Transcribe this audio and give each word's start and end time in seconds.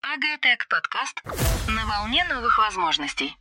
Агатек 0.00 0.66
подкаст 0.70 1.22
на 1.68 1.86
волне 1.86 2.24
новых 2.24 2.56
возможностей. 2.56 3.36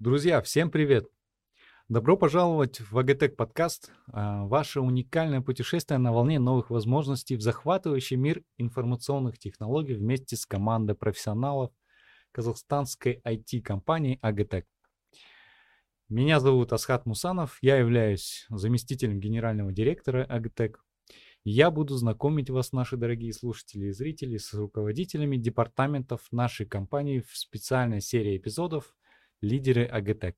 Друзья, 0.00 0.42
всем 0.42 0.72
привет! 0.72 1.06
Добро 1.88 2.16
пожаловать 2.16 2.80
в 2.80 2.98
АГТЭК 2.98 3.36
подкаст, 3.36 3.92
а, 4.12 4.46
ваше 4.46 4.80
уникальное 4.80 5.40
путешествие 5.40 5.98
на 5.98 6.12
волне 6.12 6.40
новых 6.40 6.70
возможностей 6.70 7.36
в 7.36 7.42
захватывающий 7.42 8.16
мир 8.16 8.42
информационных 8.56 9.38
технологий 9.38 9.94
вместе 9.94 10.34
с 10.36 10.44
командой 10.46 10.96
профессионалов 10.96 11.70
казахстанской 12.32 13.20
IT-компании 13.24 14.18
АГТЭК. 14.20 14.66
Меня 16.10 16.40
зовут 16.40 16.72
Асхат 16.72 17.04
Мусанов, 17.04 17.58
я 17.60 17.76
являюсь 17.76 18.46
заместителем 18.48 19.20
генерального 19.20 19.72
директора 19.72 20.24
АГТЭК. 20.24 20.82
Я 21.44 21.70
буду 21.70 21.96
знакомить 21.96 22.48
вас, 22.48 22.72
наши 22.72 22.96
дорогие 22.96 23.34
слушатели 23.34 23.88
и 23.88 23.92
зрители, 23.92 24.38
с 24.38 24.54
руководителями 24.54 25.36
департаментов 25.36 26.22
нашей 26.30 26.64
компании 26.64 27.20
в 27.20 27.36
специальной 27.36 28.00
серии 28.00 28.38
эпизодов 28.38 28.96
«Лидеры 29.42 29.84
АГТЭК». 29.84 30.34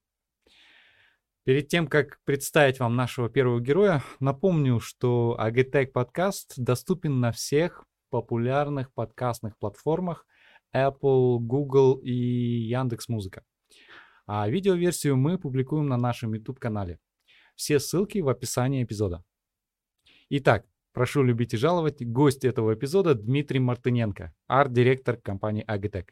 Перед 1.44 1.68
тем, 1.68 1.86
как 1.86 2.18
представить 2.24 2.80
вам 2.80 2.96
нашего 2.96 3.30
первого 3.30 3.60
героя, 3.60 4.02
напомню, 4.18 4.80
что 4.80 5.38
AGTech 5.40 5.92
подкаст 5.92 6.54
доступен 6.56 7.20
на 7.20 7.30
всех 7.30 7.84
популярных 8.10 8.92
подкастных 8.92 9.56
платформах 9.56 10.26
Apple, 10.74 11.38
Google 11.38 12.00
и 12.02 12.10
Яндекс 12.10 13.08
Музыка. 13.08 13.44
А 14.32 14.48
видеоверсию 14.48 15.16
мы 15.16 15.38
публикуем 15.38 15.88
на 15.88 15.96
нашем 15.96 16.34
YouTube-канале. 16.34 17.00
Все 17.56 17.80
ссылки 17.80 18.18
в 18.18 18.28
описании 18.28 18.84
эпизода. 18.84 19.24
Итак, 20.28 20.66
прошу 20.92 21.24
любить 21.24 21.52
и 21.54 21.56
жаловать, 21.56 22.06
гость 22.06 22.44
этого 22.44 22.74
эпизода 22.74 23.16
Дмитрий 23.16 23.58
Мартыненко, 23.58 24.32
арт-директор 24.46 25.16
компании 25.16 25.66
Agitech. 25.66 26.10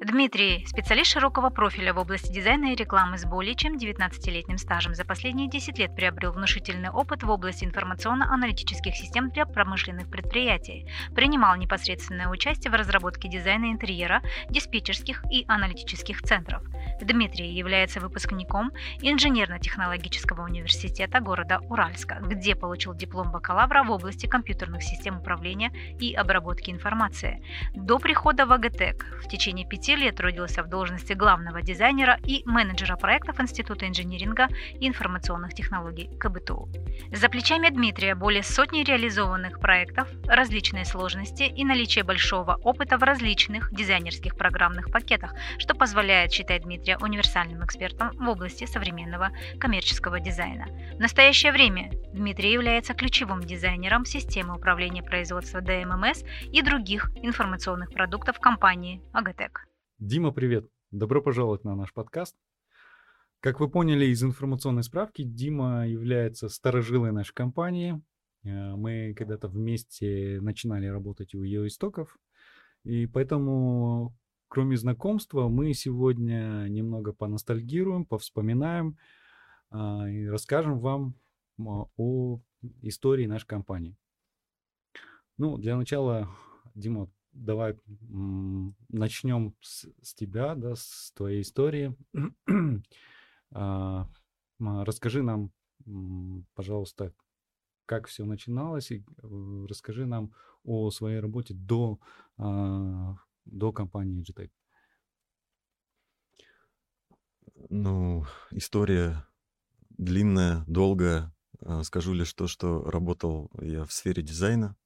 Дмитрий– 0.00 0.64
специалист 0.68 1.10
широкого 1.10 1.50
профиля 1.50 1.92
в 1.92 1.98
области 1.98 2.32
дизайна 2.32 2.72
и 2.72 2.76
рекламы 2.76 3.18
с 3.18 3.24
более 3.24 3.56
чем 3.56 3.76
19-летним 3.76 4.56
стажем. 4.56 4.94
За 4.94 5.04
последние 5.04 5.48
10 5.48 5.76
лет 5.76 5.96
приобрел 5.96 6.30
внушительный 6.30 6.90
опыт 6.90 7.24
в 7.24 7.30
области 7.30 7.64
информационно-аналитических 7.64 8.94
систем 8.94 9.30
для 9.30 9.44
промышленных 9.44 10.08
предприятий. 10.08 10.86
Принимал 11.16 11.56
непосредственное 11.56 12.28
участие 12.28 12.70
в 12.70 12.76
разработке 12.76 13.28
дизайна 13.28 13.72
интерьера, 13.72 14.22
диспетчерских 14.48 15.24
и 15.32 15.44
аналитических 15.48 16.22
центров. 16.22 16.62
Дмитрий 17.02 17.52
является 17.52 17.98
выпускником 17.98 18.70
Инженерно-технологического 19.02 20.42
университета 20.44 21.18
города 21.18 21.58
Уральска, 21.68 22.20
где 22.22 22.54
получил 22.54 22.94
диплом 22.94 23.32
бакалавра 23.32 23.82
в 23.82 23.90
области 23.90 24.26
компьютерных 24.26 24.84
систем 24.84 25.18
управления 25.18 25.72
и 25.98 26.14
обработки 26.14 26.70
информации. 26.70 27.42
До 27.74 27.98
прихода 27.98 28.46
в 28.46 28.52
АГТЭК 28.52 29.22
в 29.24 29.28
течение 29.28 29.66
пяти 29.66 29.87
10 29.88 30.00
лет 30.00 30.16
трудился 30.16 30.62
в 30.62 30.68
должности 30.68 31.14
главного 31.14 31.62
дизайнера 31.62 32.18
и 32.22 32.42
менеджера 32.44 32.96
проектов 32.96 33.40
Института 33.40 33.88
инжиниринга 33.88 34.48
и 34.78 34.86
информационных 34.86 35.54
технологий 35.54 36.10
КБТУ. 36.18 36.68
За 37.10 37.30
плечами 37.30 37.70
Дмитрия 37.70 38.14
более 38.14 38.42
сотни 38.42 38.84
реализованных 38.84 39.60
проектов, 39.60 40.06
различные 40.26 40.84
сложности 40.84 41.44
и 41.44 41.64
наличие 41.64 42.04
большого 42.04 42.56
опыта 42.56 42.98
в 42.98 43.02
различных 43.02 43.72
дизайнерских 43.72 44.36
программных 44.36 44.92
пакетах, 44.92 45.34
что 45.56 45.74
позволяет 45.74 46.32
считать 46.32 46.64
Дмитрия 46.64 46.98
универсальным 46.98 47.64
экспертом 47.64 48.10
в 48.10 48.28
области 48.28 48.66
современного 48.66 49.30
коммерческого 49.58 50.20
дизайна. 50.20 50.66
В 50.96 51.00
настоящее 51.00 51.50
время 51.50 51.90
Дмитрий 52.12 52.52
является 52.52 52.92
ключевым 52.92 53.40
дизайнером 53.40 54.04
системы 54.04 54.54
управления 54.54 55.02
производства 55.02 55.62
ДММС 55.62 56.24
и 56.52 56.60
других 56.60 57.10
информационных 57.22 57.90
продуктов 57.90 58.38
компании 58.38 59.00
Агатек. 59.14 59.68
Дима, 59.98 60.30
привет! 60.30 60.70
Добро 60.92 61.20
пожаловать 61.20 61.64
на 61.64 61.74
наш 61.74 61.92
подкаст. 61.92 62.36
Как 63.40 63.58
вы 63.58 63.68
поняли 63.68 64.06
из 64.06 64.22
информационной 64.22 64.84
справки, 64.84 65.24
Дима 65.24 65.88
является 65.88 66.48
старожилой 66.48 67.10
нашей 67.10 67.34
компании. 67.34 68.00
Э, 68.44 68.76
мы 68.76 69.12
когда-то 69.16 69.48
вместе 69.48 70.38
начинали 70.40 70.86
работать 70.86 71.34
у 71.34 71.42
ее 71.42 71.66
истоков. 71.66 72.16
И 72.84 73.08
поэтому, 73.08 74.16
кроме 74.46 74.76
знакомства, 74.76 75.48
мы 75.48 75.74
сегодня 75.74 76.68
немного 76.68 77.12
поностальгируем, 77.12 78.06
повспоминаем 78.06 78.96
а, 79.70 80.08
и 80.08 80.26
расскажем 80.26 80.78
вам 80.78 81.16
о 81.96 82.40
истории 82.82 83.26
нашей 83.26 83.48
компании. 83.48 83.96
Ну, 85.38 85.58
для 85.58 85.76
начала, 85.76 86.28
Дима, 86.76 87.10
давай 87.32 87.76
начнем 88.88 89.54
с, 89.60 89.86
с 90.02 90.14
тебя, 90.14 90.54
да, 90.54 90.74
с 90.74 91.12
твоей 91.14 91.42
истории. 91.42 91.96
а, 93.52 94.08
расскажи 94.58 95.22
нам, 95.22 95.52
пожалуйста, 96.54 97.12
как 97.86 98.06
все 98.06 98.24
начиналось, 98.26 98.90
и 98.90 98.98
э, 98.98 99.66
расскажи 99.66 100.04
нам 100.04 100.34
о 100.62 100.90
своей 100.90 101.20
работе 101.20 101.54
до, 101.54 101.98
а, 102.36 103.16
до 103.46 103.72
компании 103.72 104.22
GTEC. 104.22 104.50
Ну, 107.70 108.26
история 108.50 109.26
длинная, 109.90 110.64
долгая. 110.66 111.34
А, 111.60 111.82
скажу 111.82 112.12
лишь 112.12 112.32
то, 112.34 112.46
что 112.46 112.82
работал 112.84 113.50
я 113.60 113.84
в 113.84 113.92
сфере 113.92 114.22
дизайна 114.22 114.76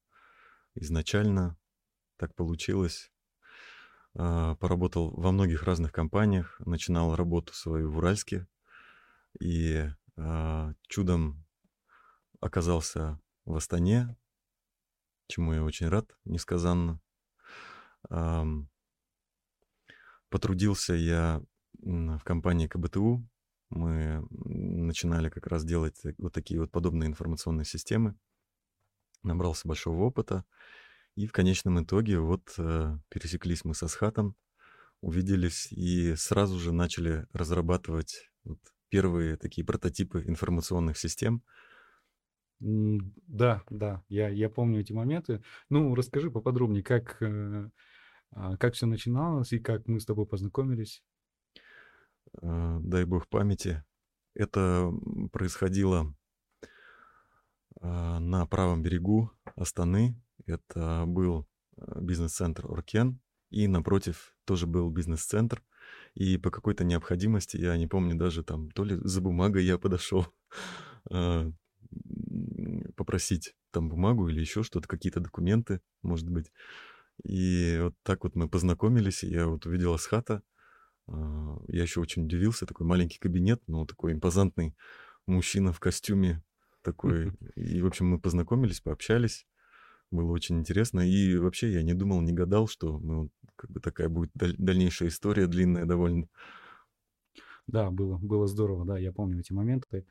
изначально 0.74 1.58
так 2.22 2.36
получилось. 2.36 3.10
А, 4.14 4.54
поработал 4.54 5.10
во 5.10 5.32
многих 5.32 5.64
разных 5.64 5.90
компаниях, 5.90 6.60
начинал 6.64 7.16
работу 7.16 7.52
свою 7.52 7.90
в 7.90 7.96
Уральске 7.96 8.46
и 9.40 9.88
а, 10.16 10.72
чудом 10.86 11.44
оказался 12.38 13.20
в 13.44 13.56
Астане, 13.56 14.16
чему 15.26 15.52
я 15.52 15.64
очень 15.64 15.88
рад, 15.88 16.16
несказанно. 16.24 17.00
Потрудился 20.28 20.94
я 20.94 21.42
в 21.80 22.20
компании 22.20 22.68
КБТУ. 22.68 23.28
Мы 23.70 24.24
начинали 24.30 25.28
как 25.28 25.48
раз 25.48 25.64
делать 25.64 26.00
вот 26.18 26.32
такие 26.32 26.60
вот 26.60 26.70
подобные 26.70 27.08
информационные 27.08 27.64
системы. 27.64 28.16
Набрался 29.24 29.66
большого 29.66 30.04
опыта. 30.04 30.44
И 31.14 31.26
в 31.26 31.32
конечном 31.32 31.82
итоге 31.82 32.18
вот 32.18 32.54
э, 32.56 32.96
пересеклись 33.10 33.64
мы 33.64 33.74
со 33.74 33.86
Схатом, 33.86 34.34
увиделись 35.02 35.70
и 35.70 36.14
сразу 36.16 36.58
же 36.58 36.72
начали 36.72 37.26
разрабатывать 37.32 38.30
вот 38.44 38.58
первые 38.88 39.36
такие 39.36 39.66
прототипы 39.66 40.24
информационных 40.26 40.96
систем. 40.96 41.42
Да, 42.60 43.62
да, 43.68 44.02
я, 44.08 44.28
я 44.28 44.48
помню 44.48 44.80
эти 44.80 44.92
моменты. 44.92 45.42
Ну, 45.68 45.94
расскажи 45.94 46.30
поподробнее, 46.30 46.82
как, 46.82 47.20
э, 47.20 47.70
а, 48.30 48.56
как 48.56 48.74
все 48.74 48.86
начиналось 48.86 49.52
и 49.52 49.58
как 49.58 49.86
мы 49.88 50.00
с 50.00 50.06
тобой 50.06 50.26
познакомились. 50.26 51.02
Э, 52.40 52.78
дай 52.80 53.04
бог 53.04 53.28
памяти. 53.28 53.84
Это 54.34 54.90
происходило 55.30 56.14
на 57.82 58.46
правом 58.46 58.82
берегу 58.82 59.32
Астаны, 59.56 60.21
это 60.46 61.04
был 61.06 61.48
э, 61.76 62.00
бизнес-центр 62.00 62.66
Оркен, 62.70 63.20
и 63.50 63.68
напротив 63.68 64.34
тоже 64.44 64.66
был 64.66 64.90
бизнес-центр. 64.90 65.62
И 66.14 66.38
по 66.38 66.50
какой-то 66.50 66.84
необходимости, 66.84 67.56
я 67.56 67.76
не 67.76 67.86
помню 67.86 68.16
даже 68.16 68.42
там, 68.42 68.70
то 68.70 68.84
ли 68.84 68.98
за 69.02 69.20
бумагой 69.20 69.64
я 69.64 69.78
подошел 69.78 70.26
э, 71.10 71.52
попросить 72.96 73.54
там 73.70 73.88
бумагу 73.88 74.28
или 74.28 74.40
еще 74.40 74.62
что-то, 74.62 74.88
какие-то 74.88 75.20
документы, 75.20 75.80
может 76.02 76.28
быть. 76.28 76.52
И 77.24 77.78
вот 77.82 77.94
так 78.02 78.24
вот 78.24 78.34
мы 78.34 78.48
познакомились, 78.48 79.22
и 79.22 79.28
я 79.28 79.46
вот 79.46 79.66
увидел 79.66 79.92
Асхата. 79.92 80.42
Э, 81.08 81.56
я 81.68 81.82
еще 81.82 82.00
очень 82.00 82.24
удивился, 82.24 82.66
такой 82.66 82.86
маленький 82.86 83.18
кабинет, 83.18 83.62
ну, 83.66 83.86
такой 83.86 84.12
импозантный 84.12 84.74
мужчина 85.26 85.72
в 85.72 85.80
костюме 85.80 86.42
такой. 86.82 87.32
И, 87.54 87.80
в 87.82 87.86
общем, 87.86 88.06
мы 88.06 88.18
познакомились, 88.18 88.80
пообщались 88.80 89.46
было 90.12 90.30
очень 90.32 90.58
интересно. 90.58 91.00
И 91.00 91.36
вообще 91.36 91.72
я 91.72 91.82
не 91.82 91.94
думал, 91.94 92.20
не 92.20 92.32
гадал, 92.32 92.68
что 92.68 92.98
ну, 92.98 93.30
как 93.56 93.70
бы 93.70 93.80
такая 93.80 94.08
будет 94.08 94.30
даль- 94.34 94.56
дальнейшая 94.58 95.08
история, 95.08 95.46
длинная 95.46 95.84
довольно. 95.86 96.28
Да, 97.66 97.90
было, 97.90 98.18
было 98.18 98.46
здорово, 98.46 98.84
да, 98.84 98.98
я 98.98 99.12
помню 99.12 99.40
эти 99.40 99.52
моменты. 99.52 100.04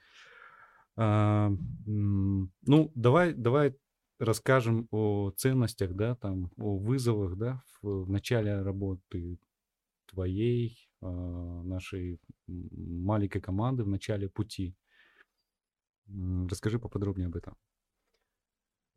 А, 0.96 1.52
ну, 1.86 2.92
давай, 2.96 3.34
давай 3.34 3.76
расскажем 4.20 4.88
о 4.92 5.32
ценностях, 5.32 5.94
да, 5.96 6.16
там, 6.16 6.52
о 6.58 6.78
вызовах, 6.78 7.38
да, 7.38 7.64
в, 7.82 8.06
в 8.06 8.10
начале 8.10 8.62
работы 8.62 9.40
твоей, 10.08 10.78
э, 11.02 11.06
нашей 11.08 12.20
маленькой 12.48 13.42
команды 13.42 13.84
в 13.84 13.88
начале 13.88 14.30
пути. 14.30 14.76
Расскажи 16.50 16.78
поподробнее 16.78 17.28
об 17.28 17.36
этом. 17.36 17.56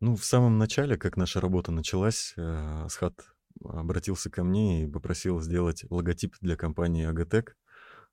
Ну, 0.01 0.15
в 0.15 0.25
самом 0.25 0.57
начале, 0.57 0.97
как 0.97 1.15
наша 1.15 1.39
работа 1.39 1.71
началась, 1.71 2.33
э, 2.35 2.83
Асхат 2.85 3.13
обратился 3.63 4.29
ко 4.29 4.43
мне 4.43 4.83
и 4.83 4.87
попросил 4.87 5.39
сделать 5.39 5.85
логотип 5.89 6.35
для 6.41 6.57
компании 6.57 7.05
Агатек. 7.05 7.55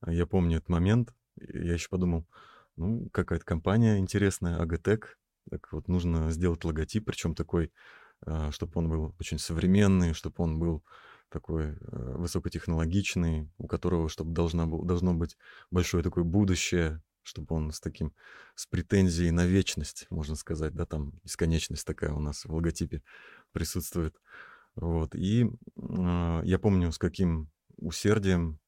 Я 0.07 0.27
помню 0.27 0.59
этот 0.59 0.69
момент. 0.69 1.13
Я 1.37 1.73
еще 1.73 1.89
подумал, 1.89 2.27
ну, 2.77 3.09
какая-то 3.13 3.45
компания 3.45 3.99
интересная, 3.99 4.59
Агатек. 4.59 5.19
Так 5.51 5.73
вот, 5.73 5.89
нужно 5.89 6.31
сделать 6.31 6.65
логотип, 6.65 7.05
причем 7.05 7.35
такой, 7.35 7.73
э, 8.27 8.51
чтобы 8.53 8.73
он 8.77 8.89
был 8.89 9.15
очень 9.19 9.41
современный, 9.41 10.13
чтобы 10.13 10.37
он 10.39 10.61
был 10.61 10.85
такой 11.31 11.73
э, 11.73 11.77
высокотехнологичный, 12.17 13.51
у 13.59 13.67
которого, 13.67 14.09
чтобы 14.09 14.33
должна, 14.33 14.67
должно 14.67 15.15
быть 15.15 15.37
большое 15.73 16.05
такое 16.05 16.23
будущее, 16.23 17.03
чтобы 17.23 17.55
он 17.55 17.73
с 17.73 17.81
таким, 17.81 18.13
с 18.55 18.67
претензией 18.67 19.31
на 19.31 19.47
вечность, 19.47 20.07
можно 20.11 20.37
сказать, 20.37 20.75
да, 20.75 20.87
там 20.87 21.21
бесконечность 21.25 21.87
такая 21.87 22.13
у 22.13 22.21
нас 22.21 22.45
в 22.45 22.55
логотипе 22.55 23.03
присутствует. 23.53 24.17
Вот, 24.75 25.15
и 25.15 25.45
э, 25.45 26.41
я 26.45 26.59
помню, 26.59 26.93
с 26.93 26.99
каким 26.99 27.51
усердием 27.77 28.59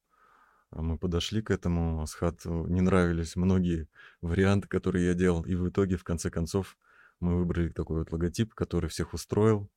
мы 0.71 0.99
подошли 0.99 1.41
к 1.41 1.51
этому. 1.51 2.03
Асхату 2.03 2.67
не 2.67 2.81
нравились 2.81 3.37
многие 3.37 3.89
варианты, 4.21 4.69
которые 4.69 5.06
я 5.06 5.15
делал, 5.15 5.45
и 5.45 5.55
в 5.55 5.69
итоге, 5.69 5.97
в 5.97 6.05
конце 6.05 6.31
концов, 6.31 6.77
мы 7.21 7.37
выбрали 7.37 7.69
такой 7.69 7.99
вот 7.99 8.12
логотип, 8.12 8.55
который 8.55 8.91
всех 8.91 9.15
устроил, 9.15 9.71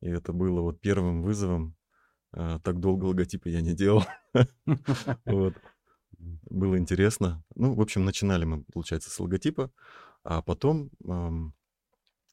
и 0.00 0.08
это 0.08 0.32
было 0.32 0.60
вот 0.60 0.80
первым 0.80 1.22
вызовом. 1.22 1.76
Э, 2.32 2.58
так 2.62 2.80
долго 2.80 3.04
логотипы 3.04 3.50
я 3.50 3.60
не 3.60 3.74
делал. 3.74 4.04
было 6.18 6.78
интересно. 6.78 7.44
Ну, 7.54 7.74
в 7.74 7.80
общем, 7.80 8.04
начинали 8.04 8.44
мы, 8.44 8.64
получается, 8.64 9.10
с 9.10 9.20
логотипа, 9.20 9.72
а 10.24 10.42
потом 10.42 10.90
эм, 11.04 11.54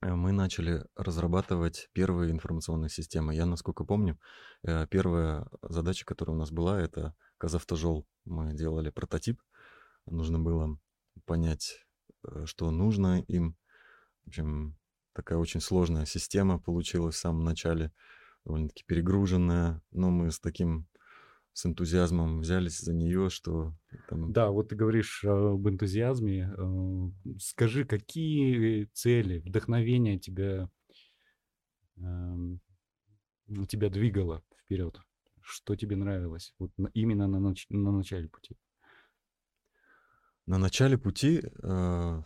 мы 0.02 0.32
начали 0.32 0.86
разрабатывать 0.96 1.90
первые 1.94 2.32
информационные 2.32 2.90
системы. 2.90 3.34
Я, 3.34 3.46
насколько 3.46 3.84
помню, 3.84 4.20
э, 4.64 4.86
первая 4.88 5.48
задача, 5.62 6.06
которая 6.06 6.36
у 6.36 6.40
нас 6.40 6.52
была, 6.52 6.80
это 6.80 7.16
Казавтожол. 7.38 8.08
Мы 8.26 8.54
делали 8.54 8.90
прототип. 8.90 9.42
Нужно 10.06 10.40
было 10.40 10.78
понять, 11.26 11.86
э, 12.28 12.46
что 12.46 12.70
нужно 12.72 13.22
им. 13.28 13.58
В 14.26 14.28
общем, 14.30 14.78
такая 15.14 15.40
очень 15.40 15.62
сложная 15.62 16.06
система 16.06 16.60
получилась 16.60 17.16
в 17.16 17.20
самом 17.20 17.44
начале, 17.44 17.92
довольно-таки 18.46 18.84
перегруженная, 18.86 19.82
но 19.92 20.10
мы 20.10 20.32
с 20.32 20.40
таким 20.40 20.88
с 21.58 21.66
энтузиазмом 21.66 22.42
взялись 22.42 22.80
за 22.80 22.94
нее, 22.94 23.32
что... 23.32 23.74
Там... 24.10 24.32
Да, 24.32 24.52
вот 24.52 24.70
ты 24.70 24.76
говоришь 24.76 25.26
об 25.26 25.68
энтузиазме. 25.68 26.54
Э, 26.56 27.38
скажи, 27.40 27.84
какие 27.84 28.86
цели, 28.94 29.40
вдохновения 29.40 30.20
тебя, 30.20 30.70
эм, 31.98 32.62
тебя 33.68 33.90
двигало 33.90 34.44
вперед? 34.64 35.02
Что 35.42 35.76
тебе 35.76 35.96
нравилось 35.96 36.54
вот 36.60 36.72
именно 36.94 37.26
на, 37.28 37.40
нач... 37.40 37.66
на 37.72 37.92
начале 37.92 38.30
пути? 38.30 38.56
На 40.46 40.60
начале 40.60 41.00
пути, 41.00 41.42
э, 41.42 42.22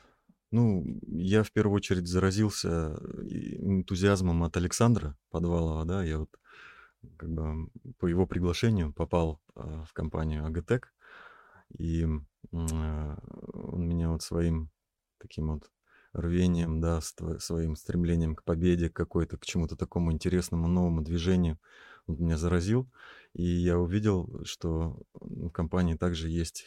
ну, 0.52 1.00
я 1.08 1.44
в 1.44 1.54
первую 1.54 1.78
очередь 1.78 2.08
заразился 2.08 3.00
энтузиазмом 3.30 4.44
от 4.44 4.58
Александра 4.58 5.18
Подвалова, 5.30 5.86
да, 5.86 6.04
я 6.04 6.20
вот 6.20 6.38
как 7.18 7.30
бы 7.30 7.70
по 7.98 8.08
его 8.08 8.26
приглашению 8.26 8.94
попал 8.94 9.42
а, 9.56 9.84
в 9.86 9.94
компанию 9.94 10.46
Агатек, 10.46 10.94
и 11.78 12.06
а, 12.52 13.18
он 13.54 13.88
меня 13.88 14.10
вот 14.10 14.22
своим 14.22 14.70
таким 15.18 15.52
вот 15.54 15.72
рвением, 16.14 16.82
да, 16.82 17.00
своим 17.02 17.76
стремлением 17.76 18.36
к 18.36 18.44
победе 18.44 18.90
какой-то, 18.90 19.38
к 19.38 19.46
чему-то 19.46 19.76
такому 19.76 20.12
интересному, 20.12 20.68
новому 20.68 21.02
движению, 21.02 21.58
он 22.06 22.18
меня 22.18 22.38
заразил. 22.38 22.92
И 23.34 23.44
я 23.44 23.78
увидел, 23.78 24.44
что 24.44 25.02
в 25.14 25.50
компании 25.52 25.96
также 25.96 26.28
есть 26.30 26.66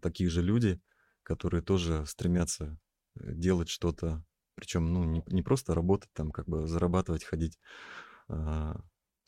такие 0.00 0.30
же 0.30 0.42
люди, 0.42 0.80
которые 1.22 1.62
тоже 1.62 2.06
стремятся 2.06 2.78
э, 3.16 3.34
делать 3.34 3.68
что-то, 3.68 4.24
причем, 4.54 4.92
ну, 4.92 5.04
не, 5.04 5.22
не 5.26 5.42
просто 5.42 5.74
работать 5.74 6.10
там, 6.12 6.30
как 6.30 6.46
бы 6.46 6.66
зарабатывать, 6.66 7.24
ходить 7.24 7.58
а, 8.28 8.80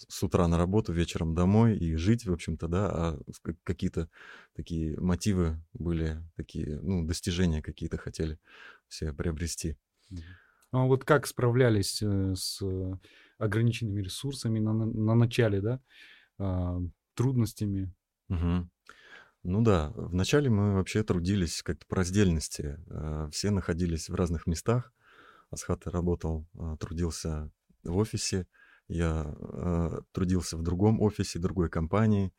с 0.09 0.23
утра 0.23 0.47
на 0.49 0.59
работу, 0.59 0.93
вечером 0.93 1.35
домой 1.35 1.77
и 1.77 1.95
жить, 1.97 2.27
в 2.27 2.33
общем-то, 2.33 2.69
да, 2.69 2.89
а 2.91 3.19
какие-то 3.65 4.09
такие 4.55 4.99
мотивы 5.01 5.63
были, 5.73 6.23
такие, 6.37 6.81
ну, 6.81 7.05
достижения 7.05 7.63
какие-то 7.63 7.99
хотели 7.99 8.39
все 8.89 9.13
приобрести. 9.13 9.77
А 10.71 10.85
вот 10.85 11.05
как 11.05 11.27
справлялись 11.27 12.03
э, 12.03 12.35
с 12.35 12.63
ограниченными 13.39 14.01
ресурсами 14.01 14.59
на, 14.59 14.73
на 14.73 15.15
начале, 15.15 15.61
да, 15.61 15.81
а, 16.39 16.81
трудностями? 17.15 17.93
Угу. 18.29 18.71
Ну 19.45 19.63
да, 19.63 19.93
вначале 19.97 20.49
мы 20.49 20.75
вообще 20.75 21.03
трудились 21.03 21.63
как-то 21.63 21.85
по 21.87 21.97
раздельности. 21.97 22.79
А, 22.89 23.29
все 23.31 23.51
находились 23.51 24.09
в 24.09 24.15
разных 24.15 24.47
местах. 24.47 24.93
Асхат 25.51 25.87
работал, 25.87 26.47
а, 26.59 26.77
трудился 26.77 27.51
в 27.83 27.97
офисе, 27.97 28.47
я 28.93 29.35
э, 29.39 30.01
трудился 30.13 30.57
в 30.57 30.63
другом 30.63 31.01
офисе, 31.01 31.39
другой 31.39 31.69
компании. 31.69 32.33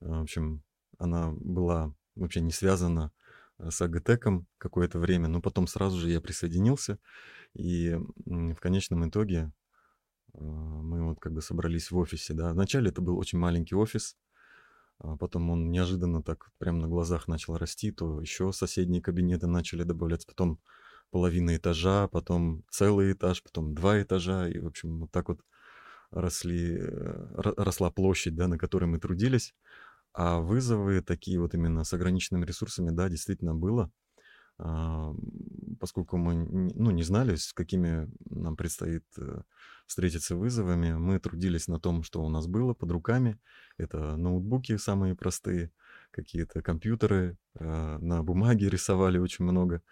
В 0.00 0.22
общем, 0.22 0.62
она 0.98 1.32
была 1.32 1.94
вообще 2.14 2.40
не 2.40 2.52
связана 2.52 3.12
э, 3.58 3.70
с 3.70 3.80
Агатеком 3.80 4.46
какое-то 4.58 4.98
время, 4.98 5.28
но 5.28 5.40
потом 5.40 5.66
сразу 5.66 5.98
же 5.98 6.10
я 6.10 6.20
присоединился, 6.20 6.98
и 7.54 7.98
в 8.26 8.56
конечном 8.56 9.08
итоге 9.08 9.52
э, 10.34 10.38
мы 10.40 11.04
вот 11.04 11.20
как 11.20 11.32
бы 11.32 11.42
собрались 11.42 11.90
в 11.90 11.96
офисе, 11.96 12.34
да. 12.34 12.52
Вначале 12.52 12.90
это 12.90 13.00
был 13.00 13.18
очень 13.18 13.38
маленький 13.38 13.74
офис, 13.74 14.16
а 14.98 15.16
потом 15.16 15.50
он 15.50 15.70
неожиданно 15.70 16.22
так 16.22 16.50
прямо 16.58 16.80
на 16.80 16.88
глазах 16.88 17.28
начал 17.28 17.56
расти, 17.56 17.92
то 17.92 18.20
еще 18.20 18.52
соседние 18.52 19.00
кабинеты 19.00 19.46
начали 19.46 19.84
добавляться, 19.84 20.26
потом 20.26 20.58
половина 21.10 21.56
этажа, 21.56 22.08
потом 22.08 22.64
целый 22.70 23.12
этаж, 23.12 23.42
потом 23.42 23.74
два 23.74 24.02
этажа, 24.02 24.48
и, 24.48 24.58
в 24.58 24.66
общем, 24.66 25.00
вот 25.00 25.10
так 25.10 25.28
вот 25.28 25.40
росли, 26.10 26.78
э, 26.78 27.40
росла 27.56 27.90
площадь, 27.90 28.34
да, 28.34 28.48
на 28.48 28.58
которой 28.58 28.86
мы 28.86 28.98
трудились. 28.98 29.54
А 30.12 30.40
вызовы 30.40 31.02
такие 31.02 31.38
вот 31.38 31.54
именно 31.54 31.84
с 31.84 31.92
ограниченными 31.92 32.44
ресурсами, 32.44 32.90
да, 32.90 33.08
действительно 33.08 33.54
было. 33.54 33.90
А, 34.60 35.14
поскольку 35.78 36.16
мы 36.16 36.44
ну, 36.74 36.90
не 36.90 37.04
знали, 37.04 37.36
с 37.36 37.52
какими 37.52 38.10
нам 38.28 38.56
предстоит 38.56 39.04
э, 39.16 39.42
встретиться 39.86 40.34
вызовами, 40.34 40.94
мы 40.94 41.20
трудились 41.20 41.68
на 41.68 41.78
том, 41.78 42.02
что 42.02 42.24
у 42.24 42.28
нас 42.28 42.48
было 42.48 42.74
под 42.74 42.90
руками. 42.90 43.38
Это 43.76 44.16
ноутбуки 44.16 44.76
самые 44.76 45.14
простые, 45.14 45.70
какие-то 46.10 46.62
компьютеры, 46.62 47.38
э, 47.54 47.98
на 48.00 48.24
бумаге 48.24 48.68
рисовали 48.68 49.18
очень 49.18 49.44
много. 49.44 49.82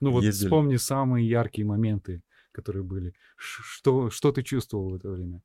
Ну 0.00 0.12
вот 0.12 0.24
Ездили... 0.24 0.46
вспомни 0.46 0.76
самые 0.76 1.28
яркие 1.28 1.66
моменты 1.66 2.22
которые 2.54 2.84
были. 2.84 3.14
Что, 3.36 4.10
что 4.10 4.32
ты 4.32 4.42
чувствовал 4.42 4.90
в 4.90 4.94
это 4.94 5.10
время? 5.10 5.42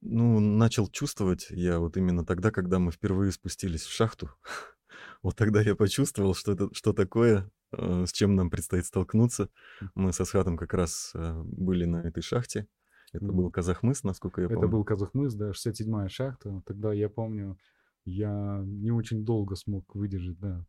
Ну, 0.00 0.40
начал 0.40 0.88
чувствовать 0.88 1.48
я 1.50 1.78
вот 1.78 1.96
именно 1.96 2.24
тогда, 2.24 2.50
когда 2.50 2.78
мы 2.78 2.90
впервые 2.92 3.32
спустились 3.32 3.82
в 3.82 3.92
шахту. 3.92 4.30
вот 5.22 5.36
тогда 5.36 5.60
я 5.60 5.74
почувствовал, 5.74 6.34
что 6.34 6.52
это 6.52 6.68
что 6.72 6.94
такое, 6.94 7.50
э, 7.72 8.06
с 8.06 8.12
чем 8.12 8.34
нам 8.34 8.48
предстоит 8.48 8.86
столкнуться. 8.86 9.50
Мы 9.94 10.12
со 10.12 10.24
Схатом 10.24 10.56
как 10.56 10.72
раз 10.72 11.12
э, 11.14 11.42
были 11.44 11.84
на 11.84 11.98
этой 11.98 12.22
шахте. 12.22 12.66
Это 13.12 13.26
был 13.26 13.50
Казахмыс, 13.50 14.04
насколько 14.04 14.40
я 14.40 14.48
помню. 14.48 14.62
Это 14.62 14.68
был 14.70 14.84
Казахмыс, 14.84 15.34
да, 15.34 15.50
67-я 15.50 16.08
шахта. 16.08 16.62
Тогда 16.64 16.92
я 16.92 17.08
помню, 17.08 17.58
я 18.04 18.62
не 18.64 18.92
очень 18.92 19.24
долго 19.24 19.56
смог 19.56 19.94
выдержать, 19.94 20.38
да, 20.38 20.64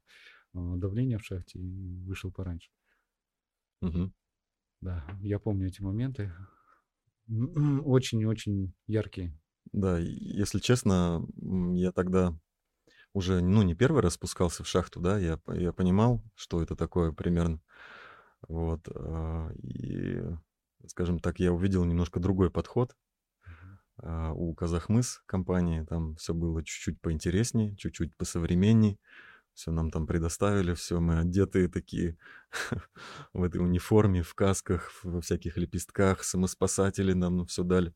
э, 0.56 0.74
давление 0.78 1.20
в 1.20 1.24
шахте 1.24 1.60
и 1.60 2.02
вышел 2.04 2.32
пораньше. 2.32 2.72
Угу. 3.82 4.12
Да, 4.82 5.06
я 5.22 5.40
помню 5.40 5.68
эти 5.68 5.82
моменты. 5.82 6.34
Очень-очень 7.28 8.74
яркие. 8.88 9.40
Да, 9.72 9.98
если 10.00 10.60
честно, 10.60 11.26
я 11.74 11.92
тогда 11.92 12.36
уже, 13.14 13.42
ну, 13.42 13.62
не 13.62 13.76
первый 13.76 14.02
раз 14.02 14.14
спускался 14.14 14.64
в 14.64 14.68
шахту, 14.68 15.00
да, 15.00 15.18
я, 15.20 15.40
я 15.48 15.72
понимал, 15.72 16.24
что 16.36 16.62
это 16.62 16.76
такое 16.76 17.12
примерно. 17.12 17.62
Вот. 18.48 18.88
А, 18.94 19.52
и, 19.62 20.22
скажем 20.88 21.20
так, 21.20 21.40
я 21.40 21.54
увидел 21.54 21.86
немножко 21.86 22.20
другой 22.20 22.50
подход. 22.50 22.96
Uh-huh. 24.02 24.34
У 24.34 24.54
Казахмыс 24.56 25.22
компании 25.28 25.84
там 25.84 26.16
все 26.16 26.34
было 26.34 26.64
чуть-чуть 26.64 27.00
поинтереснее, 27.02 27.76
чуть-чуть 27.76 28.16
посовременнее 28.18 28.98
все 29.62 29.72
нам 29.72 29.92
там 29.92 30.08
предоставили, 30.08 30.74
все 30.74 31.00
мы 31.00 31.20
одетые 31.20 31.68
такие 31.68 32.18
в 33.34 33.44
этой 33.44 33.62
униформе, 33.62 34.24
в 34.24 34.34
касках, 34.34 34.92
во 35.04 35.22
всяких 35.22 35.56
лепестках, 35.56 36.24
самоспасатели 36.24 37.14
нам 37.14 37.46
все 37.46 37.64
дали. 37.64 37.94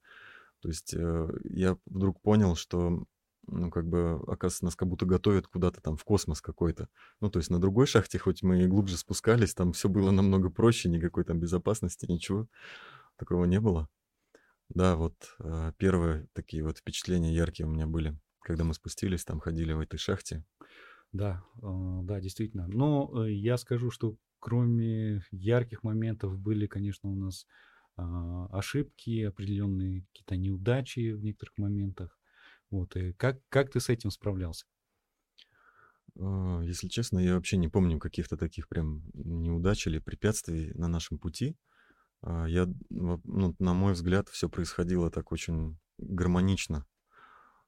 То 0.61 0.69
есть 0.69 0.93
э, 0.93 1.27
я 1.43 1.75
вдруг 1.87 2.21
понял, 2.21 2.55
что 2.55 3.05
ну, 3.47 3.71
как 3.71 3.87
бы, 3.87 4.21
оказывается, 4.27 4.65
нас 4.65 4.75
как 4.75 4.87
будто 4.87 5.05
готовят 5.07 5.47
куда-то 5.47 5.81
там 5.81 5.97
в 5.97 6.03
космос 6.03 6.39
какой-то. 6.39 6.87
Ну, 7.19 7.31
то 7.31 7.39
есть 7.39 7.49
на 7.49 7.59
другой 7.59 7.87
шахте, 7.87 8.19
хоть 8.19 8.43
мы 8.43 8.63
и 8.63 8.67
глубже 8.67 8.97
спускались, 8.97 9.55
там 9.55 9.73
все 9.73 9.89
было 9.89 10.11
намного 10.11 10.49
проще, 10.49 10.89
никакой 10.89 11.23
там 11.23 11.39
безопасности, 11.39 12.05
ничего 12.05 12.47
такого 13.17 13.45
не 13.45 13.59
было. 13.59 13.89
Да, 14.69 14.95
вот 14.95 15.15
э, 15.39 15.71
первые 15.77 16.27
такие 16.33 16.63
вот 16.63 16.77
впечатления 16.77 17.33
яркие 17.33 17.67
у 17.67 17.71
меня 17.71 17.87
были, 17.87 18.19
когда 18.41 18.63
мы 18.63 18.75
спустились, 18.75 19.25
там 19.25 19.39
ходили 19.39 19.73
в 19.73 19.79
этой 19.79 19.97
шахте. 19.97 20.43
Да, 21.15 21.43
э, 21.61 21.99
да, 22.03 22.19
действительно. 22.19 22.67
Но 22.67 23.25
э, 23.25 23.31
я 23.31 23.57
скажу, 23.57 23.89
что 23.89 24.17
кроме 24.39 25.23
ярких 25.31 25.83
моментов 25.83 26.37
были, 26.37 26.67
конечно, 26.67 27.09
у 27.09 27.15
нас 27.15 27.47
а, 27.97 28.47
ошибки, 28.51 29.23
определенные 29.23 30.01
какие-то 30.11 30.35
неудачи 30.35 31.13
в 31.13 31.23
некоторых 31.23 31.57
моментах. 31.57 32.19
Вот, 32.69 32.95
и 32.97 33.13
как, 33.13 33.39
как 33.49 33.71
ты 33.71 33.79
с 33.79 33.89
этим 33.89 34.11
справлялся? 34.11 34.65
А, 36.19 36.61
Если 36.63 36.87
честно, 36.87 37.19
я 37.19 37.35
вообще 37.35 37.57
не 37.57 37.67
помню 37.67 37.99
каких-то 37.99 38.37
таких 38.37 38.67
прям 38.67 39.03
неудач 39.13 39.87
или 39.87 39.99
препятствий 39.99 40.71
на 40.73 40.87
нашем 40.87 41.19
пути. 41.19 41.57
А, 42.21 42.47
Я, 42.47 42.67
во- 42.91 43.21
ну, 43.25 43.55
на 43.59 43.73
мой 43.73 43.93
взгляд, 43.93 44.29
все 44.29 44.49
происходило 44.49 45.11
так 45.11 45.31
очень 45.31 45.79
гармонично. 45.99 46.85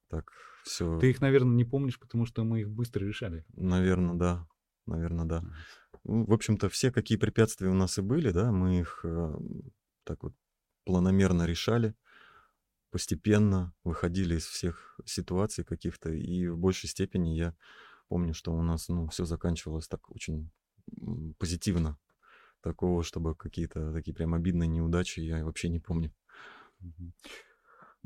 Так 0.10 0.32
все, 0.64 1.00
Ты 1.00 1.10
их, 1.10 1.22
наверное, 1.22 1.56
не 1.56 1.66
помнишь, 1.66 2.00
потому 2.00 2.26
что 2.26 2.44
мы 2.44 2.62
их 2.62 2.70
быстро 2.70 3.06
решали. 3.06 3.46
наверное, 3.56 4.16
да. 4.16 4.48
Наверное, 4.86 5.26
да. 5.26 5.44
Ну, 6.04 6.26
В 6.26 6.34
общем-то, 6.34 6.70
все, 6.70 6.92
какие 6.92 7.18
препятствия 7.18 7.68
у 7.70 7.74
нас 7.74 7.98
и 7.98 8.02
были, 8.02 8.32
да, 8.32 8.52
мы 8.52 8.80
их 8.80 9.02
э, 9.04 9.36
так 10.06 10.24
вот 10.24 10.34
планомерно 10.86 11.46
решали, 11.46 11.94
постепенно 12.90 13.74
выходили 13.84 14.36
из 14.36 14.46
всех 14.46 14.98
ситуаций 15.06 15.66
каких-то, 15.66 16.10
и 16.10 16.48
в 16.48 16.58
большей 16.58 16.88
степени 16.88 17.36
я 17.36 17.54
помню, 18.08 18.34
что 18.34 18.54
у 18.54 18.62
нас, 18.62 18.88
ну, 18.88 19.08
все 19.10 19.26
заканчивалось 19.26 19.90
так 19.90 20.10
очень 20.10 20.50
позитивно. 21.38 21.98
Такого, 22.62 23.04
чтобы 23.04 23.36
какие-то 23.36 23.94
такие 23.94 24.16
прям 24.16 24.34
обидные 24.34 24.68
неудачи, 24.68 25.20
я 25.20 25.44
вообще 25.44 25.70
не 25.70 25.80
помню. 25.80 26.14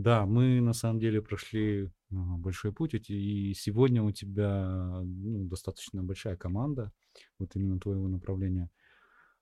Да, 0.02 0.26
мы 0.26 0.62
на 0.62 0.74
самом 0.74 1.00
деле 1.00 1.22
прошли 1.22 1.92
а, 2.12 2.16
большой 2.38 2.74
путь, 2.74 2.96
и 3.10 3.54
сегодня 3.54 4.02
у 4.02 4.12
тебя 4.12 5.02
ну, 5.04 5.46
достаточно 5.48 6.04
большая 6.04 6.38
команда, 6.38 6.92
вот 7.38 7.56
именно 7.56 7.80
твоего 7.80 8.08
направления. 8.08 8.72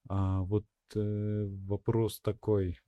А 0.09 0.41
вот 0.41 0.65
э, 0.95 1.45
вопрос 1.67 2.21
такой, 2.21 2.79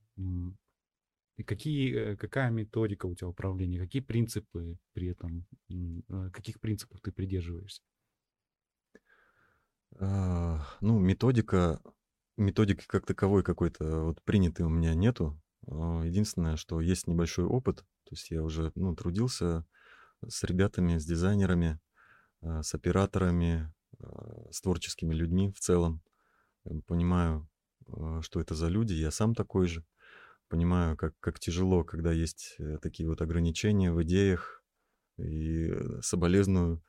какие, 1.46 1.94
э, 2.12 2.16
какая 2.16 2.50
методика 2.50 3.06
у 3.06 3.14
тебя 3.14 3.28
управления, 3.28 3.78
какие 3.80 4.02
принципы 4.02 4.78
при 4.92 5.08
этом, 5.08 5.46
э, 5.70 6.30
каких 6.32 6.60
принципов 6.60 7.00
ты 7.00 7.12
придерживаешься? 7.12 7.82
А, 9.98 10.66
Ну, 10.80 10.98
методика, 10.98 11.80
методики 12.36 12.84
как 12.86 13.06
таковой 13.06 13.42
какой-то 13.42 14.04
вот 14.04 14.22
принятой 14.22 14.66
у 14.66 14.68
меня 14.68 14.94
нету. 14.94 15.40
А, 15.68 16.02
Единственное, 16.04 16.56
что 16.56 16.80
есть 16.80 17.06
небольшой 17.06 17.44
опыт. 17.44 17.78
То 18.04 18.12
есть 18.12 18.30
я 18.30 18.42
уже, 18.42 18.72
ну, 18.74 18.94
трудился 18.94 19.64
с 20.26 20.42
ребятами, 20.44 20.98
с 20.98 21.04
дизайнерами, 21.04 21.80
а, 22.42 22.62
с 22.62 22.74
операторами, 22.74 23.72
а, 23.98 24.48
с 24.50 24.60
творческими 24.60 25.14
людьми 25.14 25.52
в 25.52 25.60
целом. 25.60 26.02
Э, 26.64 26.70
Понимаю, 26.86 27.48
а, 27.88 28.20
что 28.22 28.40
это 28.40 28.54
за 28.54 28.68
люди. 28.68 28.94
Я 28.94 29.10
сам 29.10 29.34
такой 29.34 29.66
же. 29.66 29.84
Понимаю, 30.48 30.96
как, 30.96 31.14
как 31.20 31.38
тяжело, 31.40 31.84
когда 31.84 32.12
есть 32.12 32.56
э, 32.58 32.78
такие 32.82 33.08
вот 33.08 33.22
ограничения 33.22 33.92
в 33.92 34.02
идеях. 34.02 34.62
И 35.18 35.68
э, 35.70 36.00
соболезную 36.02 36.82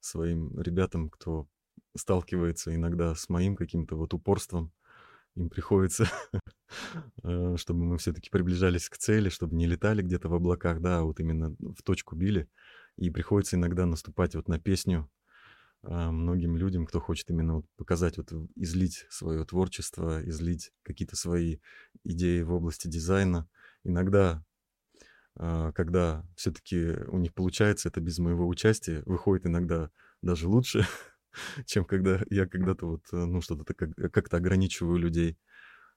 своим 0.00 0.58
ребятам, 0.60 1.10
кто 1.10 1.48
сталкивается 1.96 2.74
иногда 2.74 3.14
с 3.14 3.28
моим 3.28 3.56
каким-то 3.56 3.96
вот 3.96 4.14
упорством. 4.14 4.72
Им 5.36 5.48
приходится, 5.48 6.08
э, 7.22 7.56
чтобы 7.56 7.84
мы 7.84 7.98
все-таки 7.98 8.30
приближались 8.30 8.88
к 8.88 8.98
цели, 8.98 9.28
чтобы 9.28 9.54
не 9.56 9.66
летали 9.66 10.02
где-то 10.02 10.28
в 10.28 10.34
облаках, 10.34 10.80
да, 10.80 10.98
а 10.98 11.02
вот 11.02 11.20
именно 11.20 11.54
в 11.60 11.82
точку 11.82 12.16
били. 12.16 12.48
И 12.96 13.10
приходится 13.10 13.56
иногда 13.56 13.86
наступать 13.86 14.34
вот 14.34 14.48
на 14.48 14.58
песню 14.58 15.10
а, 15.82 16.10
многим 16.12 16.56
людям, 16.56 16.86
кто 16.86 17.00
хочет 17.00 17.30
именно 17.30 17.62
показать, 17.76 18.18
вот 18.18 18.32
излить 18.56 19.06
свое 19.08 19.44
творчество, 19.44 20.20
излить 20.28 20.72
какие-то 20.82 21.16
свои 21.16 21.58
идеи 22.04 22.42
в 22.42 22.52
области 22.52 22.86
дизайна. 22.86 23.48
Иногда, 23.82 24.44
а, 25.36 25.72
когда 25.72 26.26
все-таки 26.36 26.96
у 27.08 27.18
них 27.18 27.32
получается 27.32 27.88
это 27.88 28.00
без 28.00 28.18
моего 28.18 28.46
участия, 28.46 29.02
выходит 29.06 29.46
иногда 29.46 29.90
даже 30.20 30.48
лучше, 30.48 30.86
чем 31.66 31.84
когда 31.84 32.20
я 32.30 32.46
когда-то 32.46 32.86
вот, 32.86 33.02
э, 33.12 33.16
ну, 33.16 33.40
что-то 33.40 33.64
как- 33.74 33.94
как-то 34.12 34.36
ограничиваю 34.38 34.98
людей. 34.98 35.38